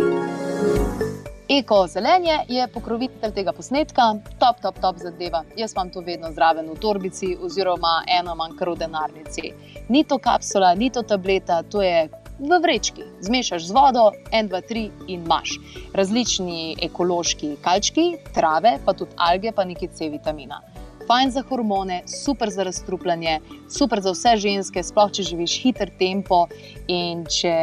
Eko 1.50 1.88
zelenje 1.88 2.38
je 2.48 2.68
pokrovitelj 2.68 3.32
tega 3.34 3.52
posnetka, 3.52 4.02
top, 4.40 4.62
top, 4.62 4.80
top 4.82 4.98
zadeva. 4.98 5.44
Jaz 5.58 5.74
imam 5.74 5.90
to 5.90 6.02
vedno 6.02 6.32
zraven 6.32 6.70
v 6.70 6.76
torbici, 6.80 7.38
oziroma 7.42 8.04
eno 8.20 8.36
manjkar 8.36 8.70
v 8.70 8.78
denarnici. 8.78 9.54
Ni 9.90 10.04
to 10.04 10.18
kapsula, 10.18 10.74
ni 10.76 10.90
to 10.90 11.02
tableta, 11.02 11.64
to 11.64 11.82
je 11.82 12.10
v 12.40 12.60
vrečki. 12.62 13.04
Zmešaš 13.22 13.68
z 13.68 13.72
vodo, 13.72 14.12
en, 14.32 14.48
dva, 14.48 14.62
tri 14.62 14.90
in 15.08 15.24
imaš. 15.24 15.56
Različni 15.94 16.76
ekološki 16.82 17.56
kalčki, 17.64 18.10
trave, 18.34 18.78
pa 18.86 18.94
tudi 18.94 19.16
alge, 19.16 19.52
pa 19.56 19.64
nekaj 19.64 19.96
C 19.96 20.10
vitamina 20.10 20.62
fajn 21.08 21.32
za 21.32 21.44
hormone, 21.50 22.02
super 22.08 22.50
za 22.50 22.64
razstrupljanje, 22.64 23.40
super 23.70 24.02
za 24.02 24.12
vse 24.12 24.36
ženske, 24.38 24.84
sploh 24.84 25.12
če 25.12 25.24
živiš 25.24 25.60
hiter 25.64 25.92
tempo 26.00 26.46
in 26.88 27.24
če 27.32 27.54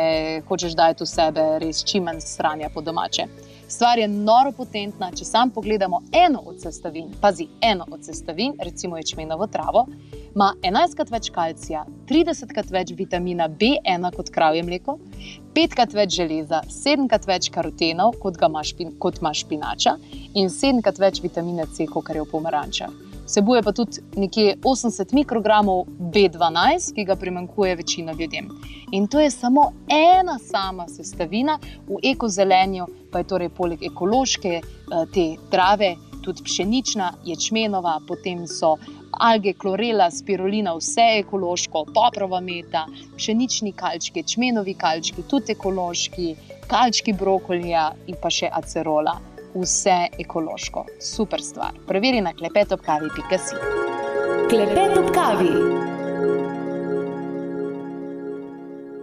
hočeš 0.48 0.76
dati 0.78 1.04
v 1.04 1.08
sebe 1.10 1.44
res 1.60 1.84
čim 1.84 2.08
manj 2.08 2.22
stranja 2.24 2.72
po 2.72 2.80
domače. 2.80 3.28
Stvar 3.68 3.98
je 3.98 4.08
noro 4.08 4.52
potentna, 4.52 5.10
če 5.12 5.24
sam 5.24 5.50
pogledamo 5.50 6.02
eno 6.12 6.42
od 6.46 6.60
sestavin, 6.60 7.08
pazi 7.20 7.48
eno 7.60 7.86
od 7.90 8.04
sestavin, 8.04 8.52
recimo 8.60 8.96
ječmenovo 8.96 9.46
travo, 9.46 9.86
ima 10.34 10.52
11krat 10.62 11.10
več 11.10 11.30
kalcija, 11.34 11.84
30krat 12.08 12.70
več 12.70 12.92
vitamina 12.96 13.48
B1 13.48 14.10
kot 14.16 14.30
kravje 14.34 14.62
mleko, 14.66 14.98
5krat 15.56 15.96
več 15.96 16.16
železa, 16.16 16.60
7krat 16.70 17.26
več 17.28 17.50
karotenov 17.54 18.18
kot 18.22 18.38
ga 18.40 18.50
ima 18.52 19.34
špinača 19.34 19.96
in 20.34 20.52
7krat 20.52 21.00
več 21.00 21.22
vitamina 21.24 21.66
C, 21.72 21.88
kot 21.90 22.12
je 22.14 22.22
v 22.22 22.30
pomarančah. 22.30 23.13
Vsebuje 23.24 23.62
pa 23.62 23.72
tudi 23.72 24.02
nekje 24.16 24.56
80 24.64 25.14
mikrogramov 25.14 25.86
B12, 26.12 26.94
ki 26.94 27.04
ga 27.04 27.16
primankuje 27.16 27.76
večina 27.76 28.12
ljudem. 28.12 28.48
In 28.92 29.06
to 29.08 29.20
je 29.20 29.30
samo 29.30 29.72
ena 29.88 30.38
sama 30.38 30.88
sestavina, 30.88 31.58
v 31.88 32.00
ekozelenju 32.02 32.86
pa 33.12 33.18
je 33.18 33.24
torej 33.24 33.48
poleg 33.48 33.82
ekološke 33.82 34.60
eh, 34.60 35.06
te 35.14 35.24
trave 35.50 35.94
tudi 36.24 36.42
pšenična, 36.42 37.12
ječmenova, 37.24 37.98
potem 38.08 38.46
so 38.48 38.76
alge, 39.10 39.52
klorela, 39.52 40.08
spirulina, 40.10 40.72
vse 40.78 41.04
ekološko, 41.18 41.84
poprova 41.94 42.40
meta, 42.40 42.86
pšenični 43.16 43.72
kalčki, 43.76 44.22
ječmenovi 44.24 44.74
kalčki, 44.74 45.26
tudi 45.28 45.52
ekološki, 45.52 46.34
kalčki 46.70 47.12
brokolija 47.12 47.90
in 48.06 48.16
pa 48.22 48.32
še 48.32 48.48
acerola 48.52 49.18
vse 49.54 50.08
ekološko. 50.18 50.86
Super 51.00 51.42
stvar. 51.42 51.72
Preveri 51.86 52.20
na 52.20 52.32
klepetopkavi.si. 52.32 53.54
Klepet 54.50 54.98
ob 54.98 55.10
kavi. 55.14 55.54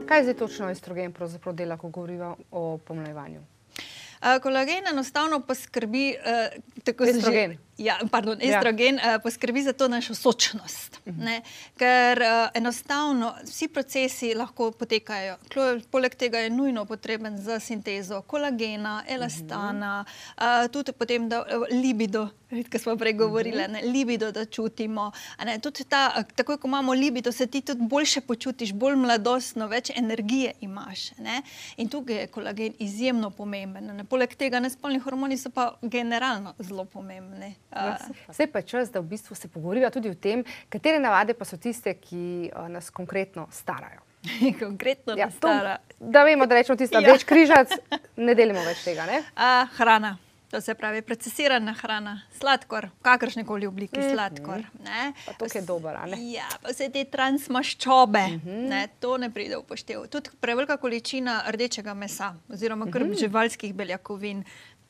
Kaj 0.07 0.23
zdaj 0.23 0.33
točno 0.33 0.69
estrogen 0.69 1.13
dela, 1.53 1.77
ko 1.77 1.89
govorimo 1.89 2.35
o 2.51 2.77
pomlajevanju? 2.77 3.39
Kolagen 4.43 4.87
enostavno 4.91 5.39
poskrbi, 5.39 6.15
tako 6.83 7.05
da 7.05 7.13
se 7.13 7.31
že. 7.31 7.57
Ja, 7.77 7.99
pardon, 8.11 8.37
ja. 8.41 8.57
estrogen 8.57 8.95
ja. 8.95 9.15
uh, 9.15 9.23
poskrbi 9.23 9.63
za 9.63 9.73
to 9.73 9.87
našo 9.87 10.15
sočnost. 10.15 10.99
Uh 11.05 11.13
mhm. 11.13 11.21
-huh. 11.27 11.41
Ker 11.77 12.21
uh, 12.21 12.49
enostavno 12.53 13.35
vsi 13.43 13.67
procesi 13.67 14.33
lahko 14.35 14.71
potekajo. 14.71 15.37
Poleg 15.91 16.15
tega 16.15 16.39
je 16.39 16.49
nujno 16.49 16.85
potreben 16.85 17.37
za 17.37 17.59
sintezo 17.59 18.21
kolagena, 18.21 19.03
elastana, 19.07 20.05
uh 20.07 20.41
-huh. 20.43 20.65
uh, 20.65 20.71
tudi 20.71 20.91
potem 20.91 21.29
da, 21.29 21.45
libido, 21.71 22.29
ki 22.71 22.79
smo 22.79 22.97
prej 22.97 23.13
govorili, 23.13 23.63
uh 23.63 23.69
mhm. 23.69 23.75
-huh. 23.75 23.91
libido, 23.91 24.31
da 24.31 24.45
čutimo. 24.45 25.11
Ta, 25.89 26.23
tako 26.35 26.57
kot 26.57 26.65
imamo 26.65 26.93
libido, 26.93 27.31
se 27.31 27.47
ti 27.47 27.61
tudi 27.61 27.81
boljše 27.81 28.21
počutiš, 28.21 28.73
bolj 28.73 28.95
mladostno, 28.95 29.67
več 29.67 29.91
energije 29.95 30.53
imaš. 30.61 31.11
Ne? 31.17 31.41
In 31.77 31.89
tukaj 31.89 32.15
je 32.15 32.27
kolagen 32.27 32.73
izjemno 32.79 33.29
pomemben. 33.29 33.85
Ne? 33.85 34.03
Poleg 34.03 34.35
tega, 34.35 34.59
nespolni 34.59 34.99
hormoni 34.99 35.37
so 35.37 35.49
pa 35.49 35.77
generalno 35.81 36.53
zelo 36.59 36.85
pomembni. 36.85 37.55
Vse 38.27 38.47
pa 38.51 38.59
je 38.59 38.67
čas, 38.67 38.91
da 38.91 38.99
v 38.99 39.07
bistvu 39.13 39.35
se 39.35 39.47
pogovoriva 39.47 39.89
tudi 39.89 40.09
o 40.09 40.15
tem, 40.15 40.43
katere 40.69 40.99
navade 40.99 41.33
pa 41.33 41.45
so 41.45 41.57
tiste, 41.57 41.93
ki 41.93 42.51
uh, 42.51 42.67
nas 42.69 42.89
konkretno 42.89 43.47
starajo. 43.51 44.01
konkretno 44.63 45.15
ja, 45.17 45.31
stara. 45.31 45.77
To, 45.77 45.95
da 45.99 46.23
vemo, 46.23 46.45
da 46.45 46.55
rečemo 46.55 46.77
tisto, 46.77 46.99
ja. 46.99 47.13
več 47.13 47.23
križac, 47.25 47.73
ne 48.17 48.35
delimo 48.35 48.61
več 48.67 48.83
tega. 48.85 49.07
Uh, 49.07 49.63
hrana. 49.79 50.17
To 50.51 50.59
se 50.61 50.73
pravi, 50.75 51.01
procesirana 51.01 51.71
hrana, 51.73 52.21
sladkor, 52.35 52.89
kakršne 53.01 53.45
koli 53.45 53.67
oblike 53.67 53.99
mm 53.99 54.03
-hmm. 54.03 54.13
sladkor. 54.13 54.61
To 55.37 55.45
je 55.53 55.61
dobro. 55.61 55.91
Ja, 56.17 56.47
vse 56.69 56.89
te 56.89 57.03
transmaščobe, 57.03 58.27
mm 58.27 58.41
-hmm. 58.45 58.67
ne, 58.69 58.87
to 58.99 59.17
ne 59.17 59.29
pride 59.29 59.57
v 59.57 59.63
poštev. 59.63 60.07
Tudi 60.07 60.29
prevelika 60.39 60.77
količina 60.77 61.43
rdečega 61.47 61.93
mesa 61.93 62.35
oziroma 62.49 62.91
krm 62.91 63.07
mm 63.07 63.11
-hmm. 63.11 63.19
živalskih 63.19 63.73
beljakovin 63.73 64.43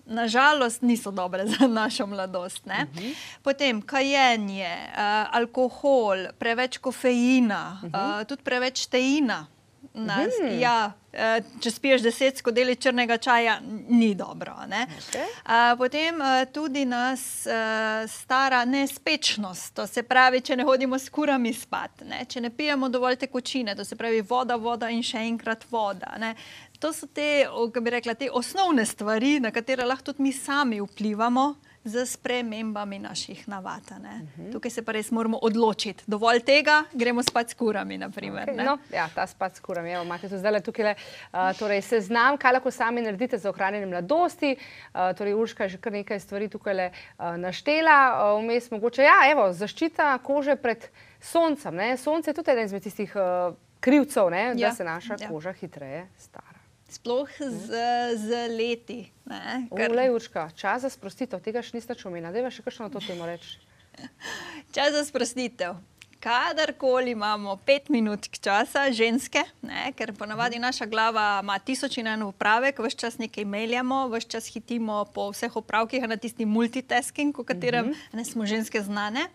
nažalost, 0.06 0.82
niso 0.82 1.12
dobre 1.12 1.46
za 1.54 1.68
našo 1.68 2.08
mladost. 2.08 2.66
Uh 2.66 2.74
mhm. 2.74 2.98
-huh. 2.98 3.16
Potem 3.42 3.82
kajenje, 3.82 4.78
uh, 4.90 5.36
alkohol, 5.36 6.18
preveč 6.40 6.78
kofeina, 6.78 7.80
uh 7.84 7.90
-huh. 7.90 8.20
uh, 8.20 8.28
tudi 8.28 8.44
preveč 8.44 8.86
teina. 8.86 9.48
Nas, 9.94 10.34
uh 10.40 10.46
-huh. 10.46 10.60
ja, 10.60 10.94
uh, 11.14 11.62
če 11.62 11.72
spiješ 11.72 12.02
deset 12.02 12.38
skodeli 12.38 12.76
črnega 12.76 13.18
čaja, 13.18 13.60
ni 13.90 14.16
dobro. 14.16 14.56
Okay. 14.68 15.26
Uh, 15.46 15.78
potem 15.78 16.16
uh, 16.16 16.52
tudi 16.54 16.86
nas 16.86 17.48
uh, 17.48 18.10
stara 18.10 18.66
nespečnost, 18.66 19.76
to 19.76 19.88
se 19.88 20.04
pravi, 20.04 20.42
če 20.42 20.56
ne 20.56 20.64
hodimo 20.64 21.00
s 21.00 21.10
kurami 21.10 21.54
spat, 21.54 22.02
ne? 22.06 22.26
če 22.26 22.42
ne 22.42 22.50
pijemo 22.50 22.90
dovolj 22.90 23.16
tekočine, 23.16 23.76
to 23.76 23.86
se 23.86 23.96
pravi 23.96 24.22
voda, 24.22 24.56
voda 24.56 24.90
in 24.90 25.04
še 25.04 25.18
enkrat 25.18 25.66
voda. 25.72 26.16
Ne? 26.20 26.36
To 26.82 26.94
so 26.94 27.08
te, 27.08 27.46
kako 27.46 27.82
bi 27.82 27.90
rekla, 27.90 28.14
te 28.14 28.30
osnovne 28.34 28.86
stvari, 28.86 29.40
na 29.40 29.52
katere 29.52 29.86
lahko 29.86 30.12
tudi 30.12 30.24
mi 30.24 30.34
sami 30.34 30.82
vplivamo. 30.82 31.54
Z 31.84 32.06
spremembami 32.06 33.00
naših 33.00 33.48
navad. 33.48 33.82
Uh 33.92 33.98
mhm. 33.98 34.28
-huh. 34.38 34.52
Tukaj 34.52 34.72
se 34.72 34.86
pa 34.86 34.92
res 34.92 35.12
moramo 35.12 35.40
odločiti. 35.42 36.04
Dovolj 36.08 36.40
tega, 36.40 36.84
gremo 36.94 37.24
spat 37.24 37.50
s 37.50 37.54
kurami. 37.54 37.98
Okay, 37.98 38.66
no, 38.66 38.78
ja, 38.94 39.10
ta 39.16 39.28
spat 39.28 39.56
s 39.56 39.60
kurami. 39.60 39.92
Evo, 39.92 40.04
imate 40.04 40.30
tu 40.30 40.38
zdaj 40.38 40.62
tukaj 40.62 40.92
uh, 40.92 41.58
torej 41.60 41.82
seznam, 41.82 42.38
kaj 42.38 42.54
lahko 42.54 42.72
sami 42.72 43.02
naredite 43.02 43.38
za 43.38 43.50
ohranjanje 43.50 43.86
mladosti. 43.86 44.56
Uh, 44.94 45.18
torej, 45.18 45.34
Urška 45.34 45.64
je 45.64 45.70
že 45.70 45.78
kar 45.78 45.94
nekaj 45.94 46.20
stvari 46.20 46.50
tukaj 46.50 46.74
le, 46.74 46.92
uh, 47.18 47.26
naštela. 47.38 48.34
Uh, 48.36 48.44
vmes 48.44 48.72
mogoče, 48.72 49.02
ja, 49.02 49.32
evo, 49.32 49.54
zaščita 49.54 50.18
kože 50.18 50.56
pred 50.56 50.90
soncem. 51.20 51.76
Ne? 51.76 51.98
Sonce 51.98 52.30
je 52.30 52.34
tudi 52.34 52.52
eden 52.52 52.66
izmed 52.66 52.84
tistih 52.84 53.16
uh, 53.16 53.56
krivcev, 53.80 54.30
ne? 54.30 54.54
da 54.56 54.62
ja. 54.62 54.74
se 54.74 54.84
naša 54.84 55.16
ja. 55.20 55.30
koža 55.30 55.52
hitreje 55.52 56.08
stara. 56.18 56.61
Sploh 56.94 57.30
z, 57.40 57.68
z 58.16 58.48
leti. 58.50 59.12
ne, 59.26 59.68
ker- 59.72 59.92
Ulej, 59.92 60.10
Urška, 60.10 60.50
čas 60.56 60.82
za 60.82 60.90
sprostitev, 60.90 61.40
tega 61.42 61.62
še 61.62 61.78
niste 61.78 61.96
čumila. 61.96 62.32
Deva 62.32 62.52
še 62.52 62.64
kakšno 62.64 62.88
na 62.88 62.94
to 62.94 63.00
temo 63.00 63.26
reči. 63.26 63.58
Čas 64.76 64.94
za 64.94 65.06
sprostitev. 65.06 65.76
Kadarkoli 66.22 67.12
imamo 67.12 67.58
pet 67.66 67.90
minut 67.90 68.28
časa, 68.30 68.92
ženske, 68.94 69.42
ne, 69.66 69.90
ker 69.98 70.14
ponavadi 70.14 70.60
naša 70.62 70.86
glava 70.86 71.40
ima 71.42 71.58
tisoč 71.60 71.98
in 71.98 72.08
en 72.08 72.24
upravek, 72.24 72.78
vse 72.78 72.98
čas 72.98 73.18
nekaj 73.18 73.46
meljamo, 73.46 74.04
vse 74.14 74.30
čas 74.30 74.46
hitimo 74.54 75.06
po 75.14 75.32
vseh 75.32 75.56
opravkih, 75.56 76.06
na 76.06 76.18
tisti 76.22 76.46
multitasking, 76.46 77.34
o 77.40 77.44
katerem 77.44 77.90
uh 77.90 77.96
-huh. 77.96 78.18
ne 78.18 78.26
smo 78.26 78.46
ženske 78.46 78.82
znane. 78.82 79.28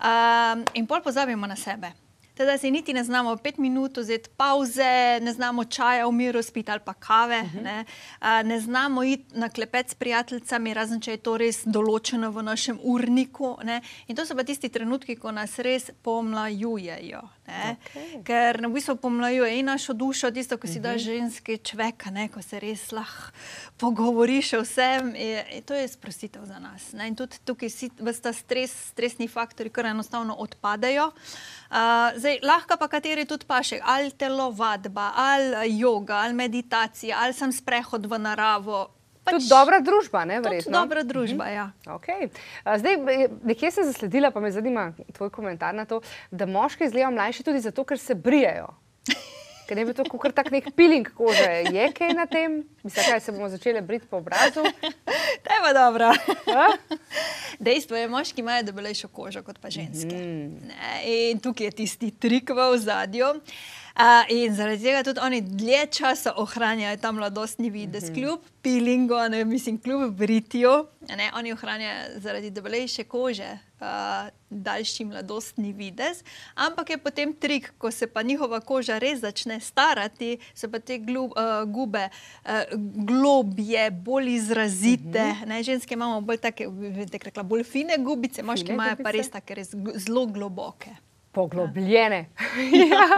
Um, 0.00 0.64
in 0.74 0.86
pol 0.86 1.02
pozabimo 1.02 1.46
na 1.46 1.56
sebe. 1.56 1.92
Teda 2.34 2.58
si 2.58 2.70
niti 2.70 2.92
ne 2.92 3.04
znamo 3.04 3.36
pet 3.36 3.58
minut 3.58 3.96
vzeti 3.96 4.30
pauze, 4.36 5.20
ne 5.22 5.32
znamo 5.32 5.64
čaja 5.64 6.06
v 6.06 6.12
miru 6.12 6.42
spiti 6.42 6.70
ali 6.70 6.80
pa 6.84 6.94
kave, 6.94 7.40
uh 7.40 7.54
-huh. 7.54 7.62
ne, 7.62 7.84
a, 8.18 8.42
ne 8.42 8.60
znamo 8.60 9.04
iti 9.04 9.38
na 9.38 9.48
klepet 9.48 9.90
s 9.90 9.94
prijateljicami, 9.94 10.74
razen 10.74 11.00
če 11.00 11.10
je 11.10 11.16
to 11.16 11.36
res 11.36 11.64
določeno 11.64 12.30
v 12.30 12.42
našem 12.42 12.78
urniku. 12.82 13.58
Ne. 13.62 13.80
In 14.06 14.16
to 14.16 14.26
so 14.26 14.34
pa 14.34 14.44
tisti 14.44 14.68
trenutki, 14.68 15.16
ko 15.16 15.30
nas 15.30 15.58
res 15.58 15.90
pomlajujejo. 16.02 17.22
Ne. 17.44 17.76
Okej. 17.76 18.22
Ker 18.24 18.56
v 18.64 18.72
bistvu 18.72 18.96
pomlajuje 18.96 19.58
in 19.60 19.68
našo 19.68 19.92
dušo, 19.92 20.30
tisto, 20.32 20.56
ko 20.56 20.64
si 20.64 20.80
daš 20.80 21.04
ženski 21.04 21.58
človek, 21.60 22.08
ko 22.32 22.40
se 22.40 22.56
res 22.56 22.88
lahko 22.88 23.36
pogovoriš 23.76 24.52
o 24.56 24.62
vsem. 24.64 25.12
Je, 25.12 25.44
je, 25.52 25.60
to 25.60 25.76
je 25.76 25.84
sprostitev 25.88 26.46
za 26.48 26.56
nas. 26.58 26.92
Ne. 26.96 27.12
In 27.12 27.18
tudi 27.18 27.36
tukaj 27.44 27.68
si 27.68 27.90
ta 28.22 28.32
stres, 28.32 28.72
stresni 28.94 29.28
faktori, 29.28 29.68
kar 29.68 29.92
enostavno 29.92 30.38
odpadejo. 30.40 31.10
Uh, 31.74 32.16
zdaj, 32.16 32.40
lahko 32.40 32.80
pa 32.80 32.88
kateri 32.88 33.28
tudi 33.28 33.44
paše, 33.44 33.80
ali 33.82 34.14
telovadba, 34.14 35.12
ali 35.12 35.76
yoga, 35.76 36.24
ali 36.24 36.32
meditacija, 36.32 37.18
ali 37.20 37.36
sem 37.36 37.52
sprehod 37.52 38.06
v 38.06 38.18
naravo. 38.18 38.93
Tudi 39.24 39.48
dobra 39.48 39.80
družba, 39.80 40.24
ne, 40.24 40.36
Tudi 40.36 40.48
verjetno. 40.48 40.72
dobra 40.72 41.02
družba, 41.02 41.48
ja. 41.48 41.66
Okay. 41.86 42.28
Zdaj, 42.64 42.96
nekje 43.44 43.70
sem 43.70 43.84
zasledila, 43.88 44.30
pa 44.30 44.40
me 44.40 44.52
zanima 44.52 44.92
tvoj 45.16 45.30
komentar 45.32 45.74
na 45.74 45.84
to, 45.88 46.00
da 46.30 46.46
moški 46.46 46.84
izgledajo 46.84 47.14
mlajši 47.16 47.46
tudi 47.46 47.60
zato, 47.64 47.84
ker 47.84 47.98
se 47.98 48.14
brijejo. 48.14 48.68
Ker 49.64 49.78
ne 49.80 49.86
bi 49.88 49.94
to 49.96 50.04
kot 50.04 50.34
tak 50.36 50.50
nek 50.52 50.66
piling 50.76 51.08
kože. 51.16 51.72
Je 51.72 51.86
kaj 51.96 52.10
na 52.12 52.26
tem? 52.28 52.58
Mislim, 52.84 53.06
kaj 53.08 53.20
se 53.24 53.32
bomo 53.32 53.48
začeli 53.48 53.80
briti 53.80 54.04
po 54.10 54.18
obrazu? 54.20 54.60
To 55.44 55.48
je 55.48 55.60
pa 55.64 55.72
dobro. 55.72 56.10
A? 56.52 56.66
Dejstvo 57.64 57.96
je, 57.96 58.08
moški 58.12 58.44
imajo 58.44 58.66
debelejšo 58.68 59.08
kožo 59.08 59.40
kot 59.40 59.56
pa 59.62 59.72
ženske. 59.72 60.12
Ne, 60.68 61.00
In 61.32 61.40
tukaj 61.40 61.72
je 61.72 61.76
tisti 61.80 62.10
trik 62.12 62.52
v 62.52 62.68
ozadju. 62.76 63.30
Uh, 63.40 63.83
in 64.28 64.54
zaradi 64.54 64.82
tega 64.82 65.02
tudi 65.02 65.20
oni 65.22 65.40
dlje 65.40 65.86
časa 65.86 66.32
ohranjajo 66.36 66.96
ta 66.96 67.12
mladostni 67.12 67.70
videz, 67.70 68.10
kljub 68.14 68.40
pilingu, 68.62 69.14
ne 69.30 69.44
mislim, 69.44 69.78
kljub 69.78 70.10
britju. 70.10 70.86
Ne, 71.16 71.30
oni 71.34 71.52
ohranjajo 71.52 72.18
zaradi 72.20 72.50
debelejše 72.50 73.04
kože 73.04 73.58
uh, 73.80 73.86
daljši 74.50 75.04
mladostni 75.04 75.72
videz, 75.72 76.24
ampak 76.54 76.90
je 76.90 76.98
potem 76.98 77.32
trik, 77.32 77.72
ko 77.78 77.90
se 77.90 78.06
pa 78.06 78.22
njihova 78.22 78.60
koža 78.60 78.98
res 78.98 79.20
začne 79.20 79.60
starati, 79.60 80.38
se 80.54 80.70
pa 80.70 80.78
te 80.78 80.98
glu, 80.98 81.24
uh, 81.24 81.62
gube 81.66 82.08
uh, 82.08 82.50
globje, 83.06 83.90
bolj 83.90 84.34
izrazite. 84.34 85.22
Uh 85.22 85.40
-huh. 85.40 85.46
ne, 85.46 85.62
ženske 85.62 85.94
imamo 85.94 86.20
bolj 86.20 86.36
take, 86.36 86.66
rekla, 87.24 87.42
bolj 87.42 87.64
fine 87.64 87.98
gubice, 87.98 88.42
moški 88.42 88.66
Fine 88.66 88.74
imajo 88.74 88.96
pa 88.96 89.02
gubice? 89.02 89.16
res 89.16 89.30
take 89.30 89.54
res 89.54 89.74
zelo 89.94 90.26
globoke. 90.26 90.90
Poglobljene. 91.34 92.26
ja. 92.90 93.08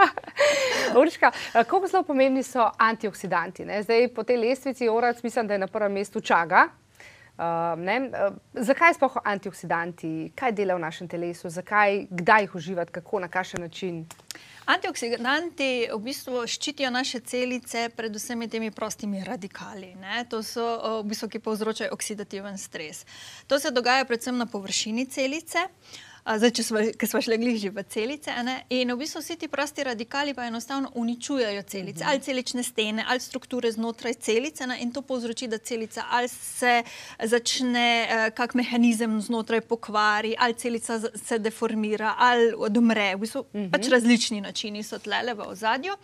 Urška, 1.01 1.33
eh, 1.55 1.65
kako 1.65 1.87
zelo 1.87 2.03
pomembni 2.03 2.43
so 2.43 2.71
antioksidanti? 2.79 3.65
Ne? 3.65 3.83
Zdaj, 3.83 4.09
po 4.15 4.25
tej 4.25 4.37
lestvici 4.37 4.89
Orac 4.89 5.23
mislim, 5.23 5.47
da 5.47 5.55
je 5.55 5.59
na 5.59 5.67
prvem 5.67 5.93
mestu 5.93 6.21
čaga. 6.21 6.69
Uh, 7.37 7.45
ne, 7.85 8.01
uh, 8.01 8.37
zakaj 8.65 8.95
sploh 8.97 9.19
antioksidanti, 9.25 10.33
kaj 10.35 10.55
delajo 10.57 10.79
v 10.79 10.81
našem 10.87 11.09
telesu, 11.09 11.51
zakaj, 11.53 12.07
kdaj 12.11 12.47
jih 12.47 12.55
uživati, 12.55 12.93
kako, 12.93 13.21
na 13.21 13.29
kakšen 13.29 13.61
način? 13.61 14.07
Antioksidanti 14.67 15.69
v 15.93 15.99
bistvu 16.01 16.47
ščitijo 16.49 16.89
naše 16.91 17.21
celice 17.21 17.91
pred 17.97 18.17
vsemi 18.17 18.49
temi 18.49 18.71
prostimi 18.71 19.21
radikali. 19.25 19.93
Ne? 20.01 20.25
To 20.33 20.41
so 20.43 20.65
o, 20.65 20.95
v 21.03 21.13
bistvu, 21.13 21.29
ki 21.37 21.43
povzročajo 21.45 21.93
oksidativen 21.93 22.57
stres. 22.59 23.05
To 23.47 23.61
se 23.61 23.71
dogaja 23.71 24.09
predvsem 24.09 24.39
na 24.39 24.49
površini 24.49 25.07
celice. 25.07 25.69
a, 25.69 26.16
Zdaj, 26.27 26.51
če 26.59 26.63
smo, 27.07 27.21
šli 27.23 27.53
že 27.55 27.71
v 27.71 27.83
celice, 27.87 28.33
ne? 28.43 28.57
in 28.75 28.91
v 28.91 28.99
bistvu 28.99 29.21
vsi 29.23 29.37
ti 29.39 29.49
prosti 29.49 29.85
radikali 29.87 30.35
pa 30.35 30.49
enostavno 30.51 30.91
uničujejo 30.99 31.63
celice, 31.63 32.03
ali 32.03 32.21
celične 32.21 32.63
stene, 32.67 33.05
ali 33.07 33.21
strukture 33.21 33.71
znotraj 33.71 34.15
celice, 34.27 34.67
ne? 34.67 34.81
in 34.83 34.91
to 34.91 35.03
povzroči, 35.07 35.47
da 35.47 35.59
celica 35.59 36.03
ali 36.11 36.29
se 36.29 36.83
začne 37.23 37.87
eh, 38.11 38.31
kak 38.35 38.57
mehanizem 38.59 39.21
znotraj 39.23 39.61
pokvari, 39.61 40.35
ali 40.39 40.55
celica 40.55 40.99
se 41.15 41.39
deformira, 41.39 42.17
ali 42.19 42.53
odumre. 42.59 43.15
V 43.15 43.21
bistvu, 43.21 43.41
uh 43.41 43.47
-huh. 43.53 43.71
pač 43.71 43.87
različni 43.89 44.41
načini 44.41 44.83
so 44.83 44.99
tlele 44.99 45.35
v 45.35 45.47
ozadju. 45.47 45.95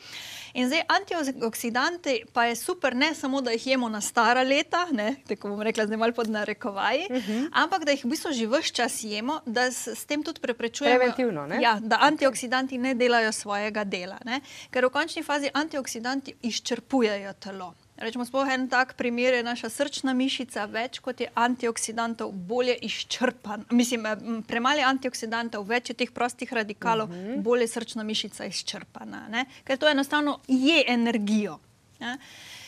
In 0.54 0.66
zdaj 0.66 0.82
antioksidanti 0.88 2.22
pa 2.32 2.44
je 2.44 2.56
super, 2.56 2.96
ne 2.96 3.14
samo, 3.14 3.40
da 3.40 3.50
jih 3.50 3.66
jemo 3.66 3.88
na 3.88 4.00
stara 4.00 4.42
leta, 4.42 4.86
ne, 4.92 5.16
tako 5.28 5.48
bom 5.48 5.62
rekla, 5.62 5.86
zdaj 5.86 5.96
malo 5.96 6.12
pod 6.12 6.28
narekovaji, 6.30 7.06
uh 7.10 7.16
-huh. 7.16 7.48
ampak 7.52 7.84
da 7.84 7.90
jih 7.90 8.04
v 8.04 8.08
bistvu 8.08 8.32
že 8.32 8.46
vse 8.46 8.72
čas 8.72 9.04
jemo, 9.04 9.40
da 9.46 9.72
s, 9.72 9.86
s 9.86 10.04
tem 10.12 10.22
tudi 10.22 10.40
preprečujemo. 10.44 10.98
Preventivno, 10.98 11.46
ne? 11.46 11.60
Ja, 11.62 11.78
da 11.80 12.02
antioksidanti 12.08 12.78
ne 12.78 12.94
delajo 12.94 13.32
svojega 13.32 13.84
dela. 13.88 14.18
Ne? 14.28 14.42
Ker 14.70 14.86
v 14.86 14.92
končni 14.92 15.24
fazi 15.24 15.50
antioksidanti 15.54 16.36
izčrpujejo 16.48 17.32
telo. 17.40 17.72
Rečemo, 18.02 18.24
sploh 18.26 18.48
en 18.50 18.66
tak 18.66 18.96
primer 18.98 19.36
je 19.36 19.42
naša 19.46 19.68
srčna 19.70 20.14
mišica, 20.16 20.64
več 20.66 20.98
kot 21.04 21.20
je 21.22 21.28
antioksidantov, 21.38 22.32
bolje 22.32 22.74
izčrpan. 22.88 23.66
Mislim, 23.70 24.06
eh, 24.06 24.24
premalo 24.48 24.82
je 24.82 24.88
antioksidantov, 24.88 25.68
več 25.68 25.92
je 25.92 25.98
teh 26.02 26.10
prostih 26.10 26.52
radikalov, 26.52 27.08
uh 27.08 27.14
-huh. 27.14 27.42
bolje 27.42 27.68
je 27.68 27.74
srčna 27.76 28.02
mišica 28.02 28.44
izčrpana. 28.44 29.28
Ne? 29.28 29.46
Ker 29.64 29.78
to 29.78 29.88
enostavno 29.88 30.40
je 30.48 30.84
energijo. 30.88 31.58
Ne? 32.00 32.18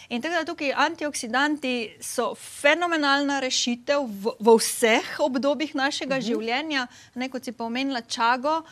In 0.09 0.23
tako 0.23 0.35
da 0.35 0.45
tukaj 0.45 0.73
antioksidanti 0.77 1.97
so 2.01 2.35
fenomenalna 2.35 3.41
rešitev 3.41 4.05
v, 4.05 4.35
v 4.41 4.57
vseh 4.59 5.15
obdobjih 5.19 5.75
našega 5.75 6.17
uh 6.17 6.21
-huh. 6.21 6.27
življenja. 6.27 6.87
Ne, 7.15 7.29
kot 7.29 7.45
si 7.45 7.53
pa 7.53 7.65
omenila 7.65 8.01
čago, 8.01 8.63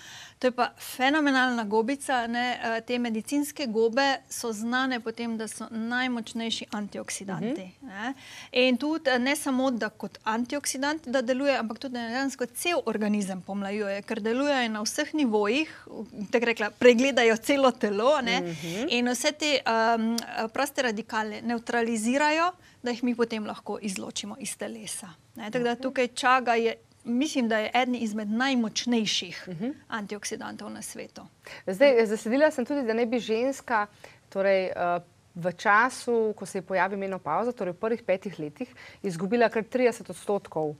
to 0.42 0.46
je 0.46 0.52
pa 0.52 0.72
fenomenalna 0.78 1.64
gobica. 1.64 2.26
Ne, 2.26 2.60
eh, 2.62 2.80
te 2.80 2.98
medicinske 2.98 3.66
gobe 3.66 4.16
so 4.28 4.52
znane 4.52 5.00
po 5.00 5.12
tem, 5.12 5.36
da 5.38 5.46
so 5.48 5.68
najmočnejši 5.70 6.66
antioksidanti. 6.70 7.68
Uh 7.80 7.88
-huh. 7.88 7.88
ne. 7.88 8.14
In 8.52 8.76
tudi 8.76 9.10
eh, 9.10 9.18
ne 9.18 9.36
samo, 9.36 9.70
da 9.70 9.88
kot 9.88 10.18
antioksidanti 10.24 11.10
da 11.10 11.22
deluje, 11.22 11.58
ampak 11.58 11.78
tudi 11.78 11.94
dejansko 11.94 12.46
cel 12.46 12.80
organizem 12.86 13.42
pomlajuje, 13.42 14.02
ker 14.02 14.20
delujejo 14.20 14.68
na 14.68 14.82
vseh 14.82 15.14
nivojih, 15.14 15.86
tako 16.30 16.44
rekla, 16.44 16.70
pregledajo 16.70 17.36
celo 17.36 17.70
telo. 17.70 18.20
Ne, 18.20 18.40
uh 18.40 18.48
-huh. 18.48 18.86
In 18.90 19.08
vse 19.08 19.32
te 19.32 19.60
um, 19.66 20.16
proste 20.52 20.82
radikale 20.82 21.42
neutralizirajo, 21.42 22.52
da 22.82 22.90
jih 22.90 23.04
mi 23.04 23.14
potem 23.14 23.46
lahko 23.46 23.78
izločimo 23.82 24.36
iz 24.38 24.56
telesa. 24.56 25.08
Ne, 25.34 25.50
tako 25.50 25.64
da 25.64 25.74
tukaj 25.74 26.08
čaga 26.08 26.54
je, 26.54 26.76
mislim, 27.04 27.48
da 27.48 27.58
je 27.58 27.70
eden 27.74 27.94
izmed 27.94 28.30
najmočnejših 28.30 29.44
uh 29.48 29.54
-huh. 29.54 29.74
antioksidantov 29.88 30.70
na 30.70 30.82
svetu. 30.82 31.22
Zdaj, 31.66 32.06
zasledila 32.06 32.50
sem 32.50 32.66
tudi, 32.66 32.82
da 32.82 32.92
ne 32.92 33.06
bi 33.06 33.18
ženska 33.18 33.86
torej, 34.28 34.70
uh, 34.76 35.02
v 35.34 35.52
času, 35.52 36.34
ko 36.36 36.46
se 36.46 36.58
je 36.58 36.62
pojavi 36.62 36.96
menopauza, 36.96 37.52
torej 37.52 37.72
v 37.72 37.80
prvih 37.80 38.02
petih 38.02 38.38
letih, 38.38 38.74
izgubila 39.02 39.48
kar 39.48 39.64
30 39.64 40.10
odstotkov 40.10 40.74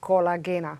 kolagena. 0.00 0.78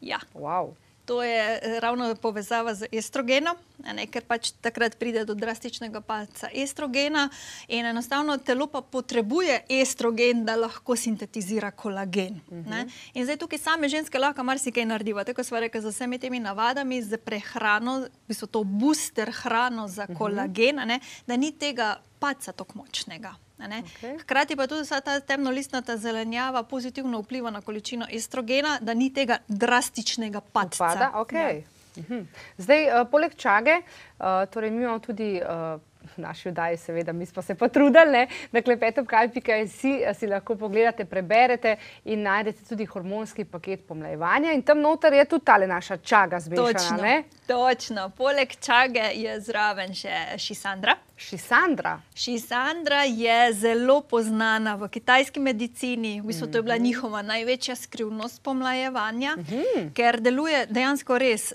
Ja. 0.00 0.20
Wow. 0.34 0.74
To 1.04 1.22
je 1.22 1.60
eh, 1.62 1.80
ravno 1.80 2.14
povezava 2.14 2.74
z 2.74 2.88
estrogenom, 2.92 3.56
ne, 3.92 4.06
ker 4.06 4.24
pač 4.24 4.54
takrat 4.64 4.96
pride 4.96 5.24
do 5.28 5.34
drastičnega 5.36 6.00
padca 6.00 6.48
estrogena 6.52 7.28
in 7.68 7.86
enostavno 7.86 8.38
telo 8.38 8.66
pa 8.66 8.80
potrebuje 8.80 9.60
estrogen, 9.68 10.44
da 10.44 10.56
lahko 10.56 10.96
sintetizira 10.96 11.70
kolagen. 11.70 12.40
Uh 12.48 12.58
-huh. 12.58 12.90
In 13.14 13.24
zdaj 13.24 13.36
tukaj 13.36 13.58
same 13.58 13.88
ženske 13.88 14.18
lahko 14.18 14.42
marsikaj 14.42 14.84
naredijo. 14.84 15.24
Tako 15.24 15.44
smo 15.44 15.60
rekli 15.60 15.80
z 15.80 15.88
vsemi 15.88 16.18
temi 16.18 16.40
navadami, 16.40 17.02
z 17.02 17.16
prehrano, 17.16 18.00
v 18.00 18.28
bistvu 18.28 18.46
to 18.46 18.64
booster 18.64 19.30
hrano 19.32 19.88
za 19.88 20.06
kolagen, 20.06 20.78
a 20.78 20.84
ne, 20.84 21.00
da 21.26 21.36
ni 21.36 21.52
tega 21.52 22.00
padca 22.18 22.52
tako 22.52 22.78
močnega. 22.78 23.43
Okej. 23.58 24.18
Hkrati 24.18 24.56
pa 24.56 24.66
tudi 24.66 24.82
vsa 24.82 25.00
ta 25.00 25.20
temnolistnata 25.20 25.96
zelenjava 25.96 26.62
pozitivno 26.62 27.20
vpliva 27.22 27.50
na 27.50 27.60
količino 27.60 28.06
estrogena, 28.10 28.78
da 28.80 28.94
ni 28.94 29.12
tega 29.14 29.38
drastičnega 29.48 30.40
padca. 30.40 30.84
Upada? 30.84 31.10
Okay. 31.22 31.62
Ja. 31.62 32.20
Zdaj, 32.58 32.86
uh, 32.88 33.06
poleg 33.10 33.36
čage, 33.38 33.78
uh, 34.18 34.44
torej 34.50 34.70
mi 34.70 34.82
imamo 34.82 34.98
tudi 34.98 35.38
uh, 35.38 35.80
v 36.16 36.20
naši 36.20 36.50
vdaji, 36.50 36.76
seveda, 36.76 37.12
mi 37.12 37.26
smo 37.26 37.42
se 37.42 37.54
potrudili, 37.54 38.10
ne, 38.12 38.26
da 38.52 38.62
klepetopkavi.js 38.62 39.76
si, 40.18 40.26
lahko 40.26 40.56
pogledate, 40.56 41.04
preberete 41.04 41.76
in 42.04 42.22
najdete 42.22 42.64
tudi 42.68 42.86
hormonski 42.86 43.44
paket 43.44 43.86
pomlajevanja. 43.88 44.52
In 44.52 44.62
tam 44.62 44.80
noter 44.80 45.12
je 45.12 45.24
tudi 45.24 45.44
tale 45.44 45.66
naša 45.66 45.96
čaga 45.96 46.40
zbešana. 46.40 46.72
Točno, 46.72 47.22
točno. 47.46 48.10
Poleg 48.16 48.56
čage 48.60 49.10
je 49.14 49.40
zraven 49.40 49.94
še 49.94 50.38
šisandra. 50.38 50.96
Šisandra. 51.16 52.00
Šisandra 52.14 53.04
je 53.06 53.52
zelo 53.52 54.00
poznana 54.00 54.74
v 54.74 54.88
kitajski 54.88 55.40
medicini, 55.40 56.20
v 56.20 56.26
bistvu 56.26 56.50
to 56.50 56.58
je 56.58 56.62
bila 56.62 56.74
mhm. 56.74 56.84
njihova 56.84 57.22
največja 57.22 57.76
skrivnost 57.76 58.42
pomlajevanja, 58.42 59.36
mm 59.36 59.44
-hmm. 59.44 59.92
ker 59.94 60.20
deluje 60.20 60.66
dejansko 60.66 61.18
res 61.18 61.52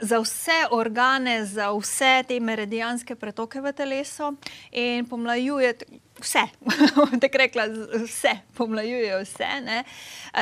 za 0.00 0.20
vse 0.20 0.58
organe, 0.70 1.44
za 1.44 1.70
vse 1.72 2.22
te 2.28 2.40
meridijanske 2.40 3.14
pretoke 3.14 3.60
v 3.60 3.72
telesu 3.72 4.32
in 4.72 5.06
pomlajuje 5.06 5.74
vse, 6.20 6.38
tako 7.20 7.38
rekla, 7.38 7.64
vse, 8.04 8.38
pomlajuje 8.54 9.22
vse, 9.22 9.60
ne? 9.64 9.84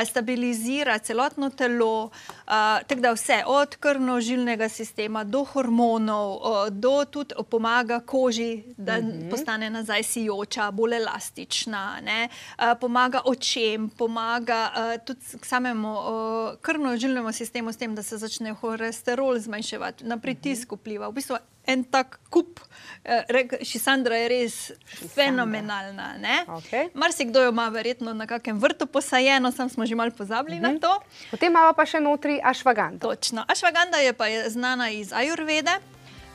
stabilizira 0.05 0.97
celotno 0.99 1.49
telo, 1.49 2.09
tako 2.87 3.01
da 3.01 3.11
vse, 3.11 3.43
od 3.45 3.75
krvno-žilnega 3.75 4.69
sistema 4.69 5.23
do 5.23 5.43
hormonov, 5.43 6.39
do 6.71 7.05
tudi 7.05 7.35
pomaga 7.49 7.99
koži, 7.99 8.63
da 8.77 8.97
mm 8.97 9.01
-hmm. 9.01 9.29
postane 9.29 9.69
nazaj 9.69 10.03
sijoča, 10.03 10.71
bolj 10.71 10.95
elastična, 10.95 12.01
ne? 12.01 12.29
pomaga 12.81 13.21
očem, 13.25 13.89
pomaga 13.89 14.71
tudi 15.05 15.21
samemu 15.41 15.95
krvno-žilnemu 16.61 17.31
sistemu 17.31 17.71
s 17.71 17.77
tem, 17.77 17.95
da 17.95 18.03
se 18.03 18.17
začne 18.17 18.53
holesterol 18.53 19.39
zmanjševati, 19.39 20.03
na 20.03 20.17
pritisk 20.17 20.71
vpliva. 20.71 21.07
V 21.07 21.11
bistvu 21.11 21.35
en 21.67 21.83
tak 21.83 22.19
kup, 22.29 22.59
uh, 22.59 23.61
Šisandra 23.61 24.17
je 24.17 24.27
res 24.29 24.53
Šisandra. 24.53 25.13
fenomenalna. 25.15 26.13
Okay. 26.47 26.89
Marsikdo 26.93 27.41
jo 27.41 27.49
ima 27.49 27.67
verjetno 27.69 28.13
na 28.13 28.27
kakem 28.27 28.59
vrtu 28.59 28.85
posajeno, 28.85 29.51
sam 29.51 29.69
smo 29.69 29.85
že 29.85 29.95
malo 29.95 30.11
pozabili 30.11 30.57
uh 30.57 30.61
-huh. 30.61 30.63
na 30.63 30.69
mhm. 30.69 30.79
to. 30.79 30.99
Potem 31.31 31.51
imamo 31.51 31.73
pa 31.73 31.85
še 31.85 31.99
notri 31.99 32.39
Ašvaganda. 32.43 33.07
Točno. 33.07 33.45
Ašvaganda 33.47 33.97
je 33.97 34.13
pa 34.13 34.27
je 34.27 34.49
znana 34.49 34.89
iz 34.89 35.13
Ajurvede. 35.13 35.79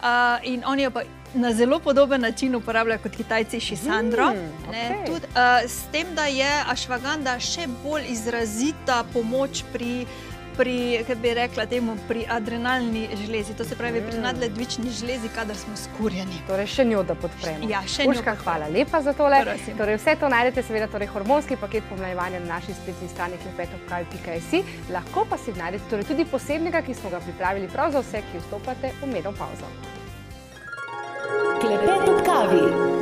Uh, 0.01 0.07
in 0.43 0.63
oni 0.67 0.83
jo 0.83 0.91
pa 0.91 1.03
na 1.35 1.53
zelo 1.53 1.79
podoben 1.79 2.21
način 2.21 2.55
uporabljajo 2.55 2.99
kot 3.03 3.17
Kitajci 3.17 3.61
Šisandro. 3.61 4.31
Mm, 4.31 4.71
okay. 4.71 5.07
Tud, 5.07 5.23
uh, 5.23 5.71
s 5.71 5.93
tem, 5.93 6.15
da 6.15 6.25
je 6.25 6.65
Ašvaganda 6.67 7.41
še 7.41 7.67
bolj 7.85 8.09
izrazita 8.09 9.05
pomoč 9.13 9.63
pri 9.73 10.07
pri, 10.61 11.05
bi 11.23 11.35
rekla, 11.35 11.65
temu, 11.67 11.97
pri 12.09 12.27
adrenalni 12.29 13.09
žlezi, 13.27 13.55
to 13.57 13.65
se 13.65 13.77
pravi 13.77 14.03
pri 14.05 14.19
mm. 14.19 14.23
nadledvični 14.23 14.91
žlezi, 14.93 15.31
kadar 15.35 15.57
smo 15.57 15.77
skurjeni. 15.77 16.43
Torej, 16.49 16.69
še 16.75 16.85
njo, 16.85 17.01
da 17.09 17.17
podpremo. 17.17 17.69
Ja, 17.71 17.81
še 17.89 18.05
njo. 18.05 18.21
Hvala 18.45 18.69
lepa 18.69 19.01
za 19.01 19.15
tole. 19.17 19.41
Torej, 19.79 19.97
vse 19.97 20.17
to 20.21 20.29
najdete, 20.29 20.65
seveda, 20.69 20.91
torej, 20.93 21.09
hormonski 21.15 21.57
paket 21.61 21.89
pomlajevanja 21.89 22.43
na 22.45 22.59
naši 22.59 22.77
spletni 22.77 23.09
strani 23.09 23.41
klepetov.si. 23.41 24.63
Lahko 24.93 25.25
pa 25.31 25.41
si 25.41 25.57
najdete 25.57 25.89
torej, 25.89 26.09
tudi 26.13 26.29
posebnega, 26.29 26.85
ki 26.85 26.97
smo 27.01 27.15
ga 27.15 27.25
pripravili 27.25 27.73
prav 27.73 27.97
za 27.97 28.05
vse, 28.05 28.25
ki 28.29 28.45
vstopate 28.45 28.93
v 29.01 29.13
medov 29.17 29.39
pauzo. 29.41 29.69
Klepetov 31.61 32.21
kavi. 32.29 33.00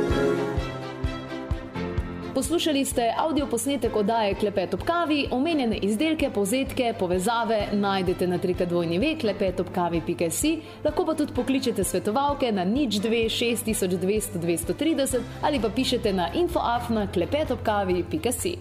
Poslušali 2.39 2.85
ste 2.85 3.13
avdio 3.17 3.47
posnetek 3.47 3.95
oddaje 3.95 4.35
Klepet 4.35 4.73
ob 4.73 4.83
kavi, 4.87 5.25
omenjene 5.31 5.77
izdelke, 5.77 6.29
povzetke, 6.31 6.93
povezave 6.99 7.57
najdete 7.73 8.27
na 8.27 8.37
trikadvojni 8.37 8.99
ve 8.99 9.09
klepetobkavi.si, 9.19 10.53
lahko 10.83 11.05
pa 11.05 11.15
tudi 11.19 11.35
pokličete 11.35 11.83
svetovalke 11.83 12.51
na 12.51 12.63
nič 12.63 13.01
26200 13.03 14.39
230 14.39 15.19
ali 15.41 15.59
pa 15.59 15.69
pišete 15.69 16.13
na 16.13 16.29
infoafna 16.33 17.07
klepetobkavi.si. 17.11 18.55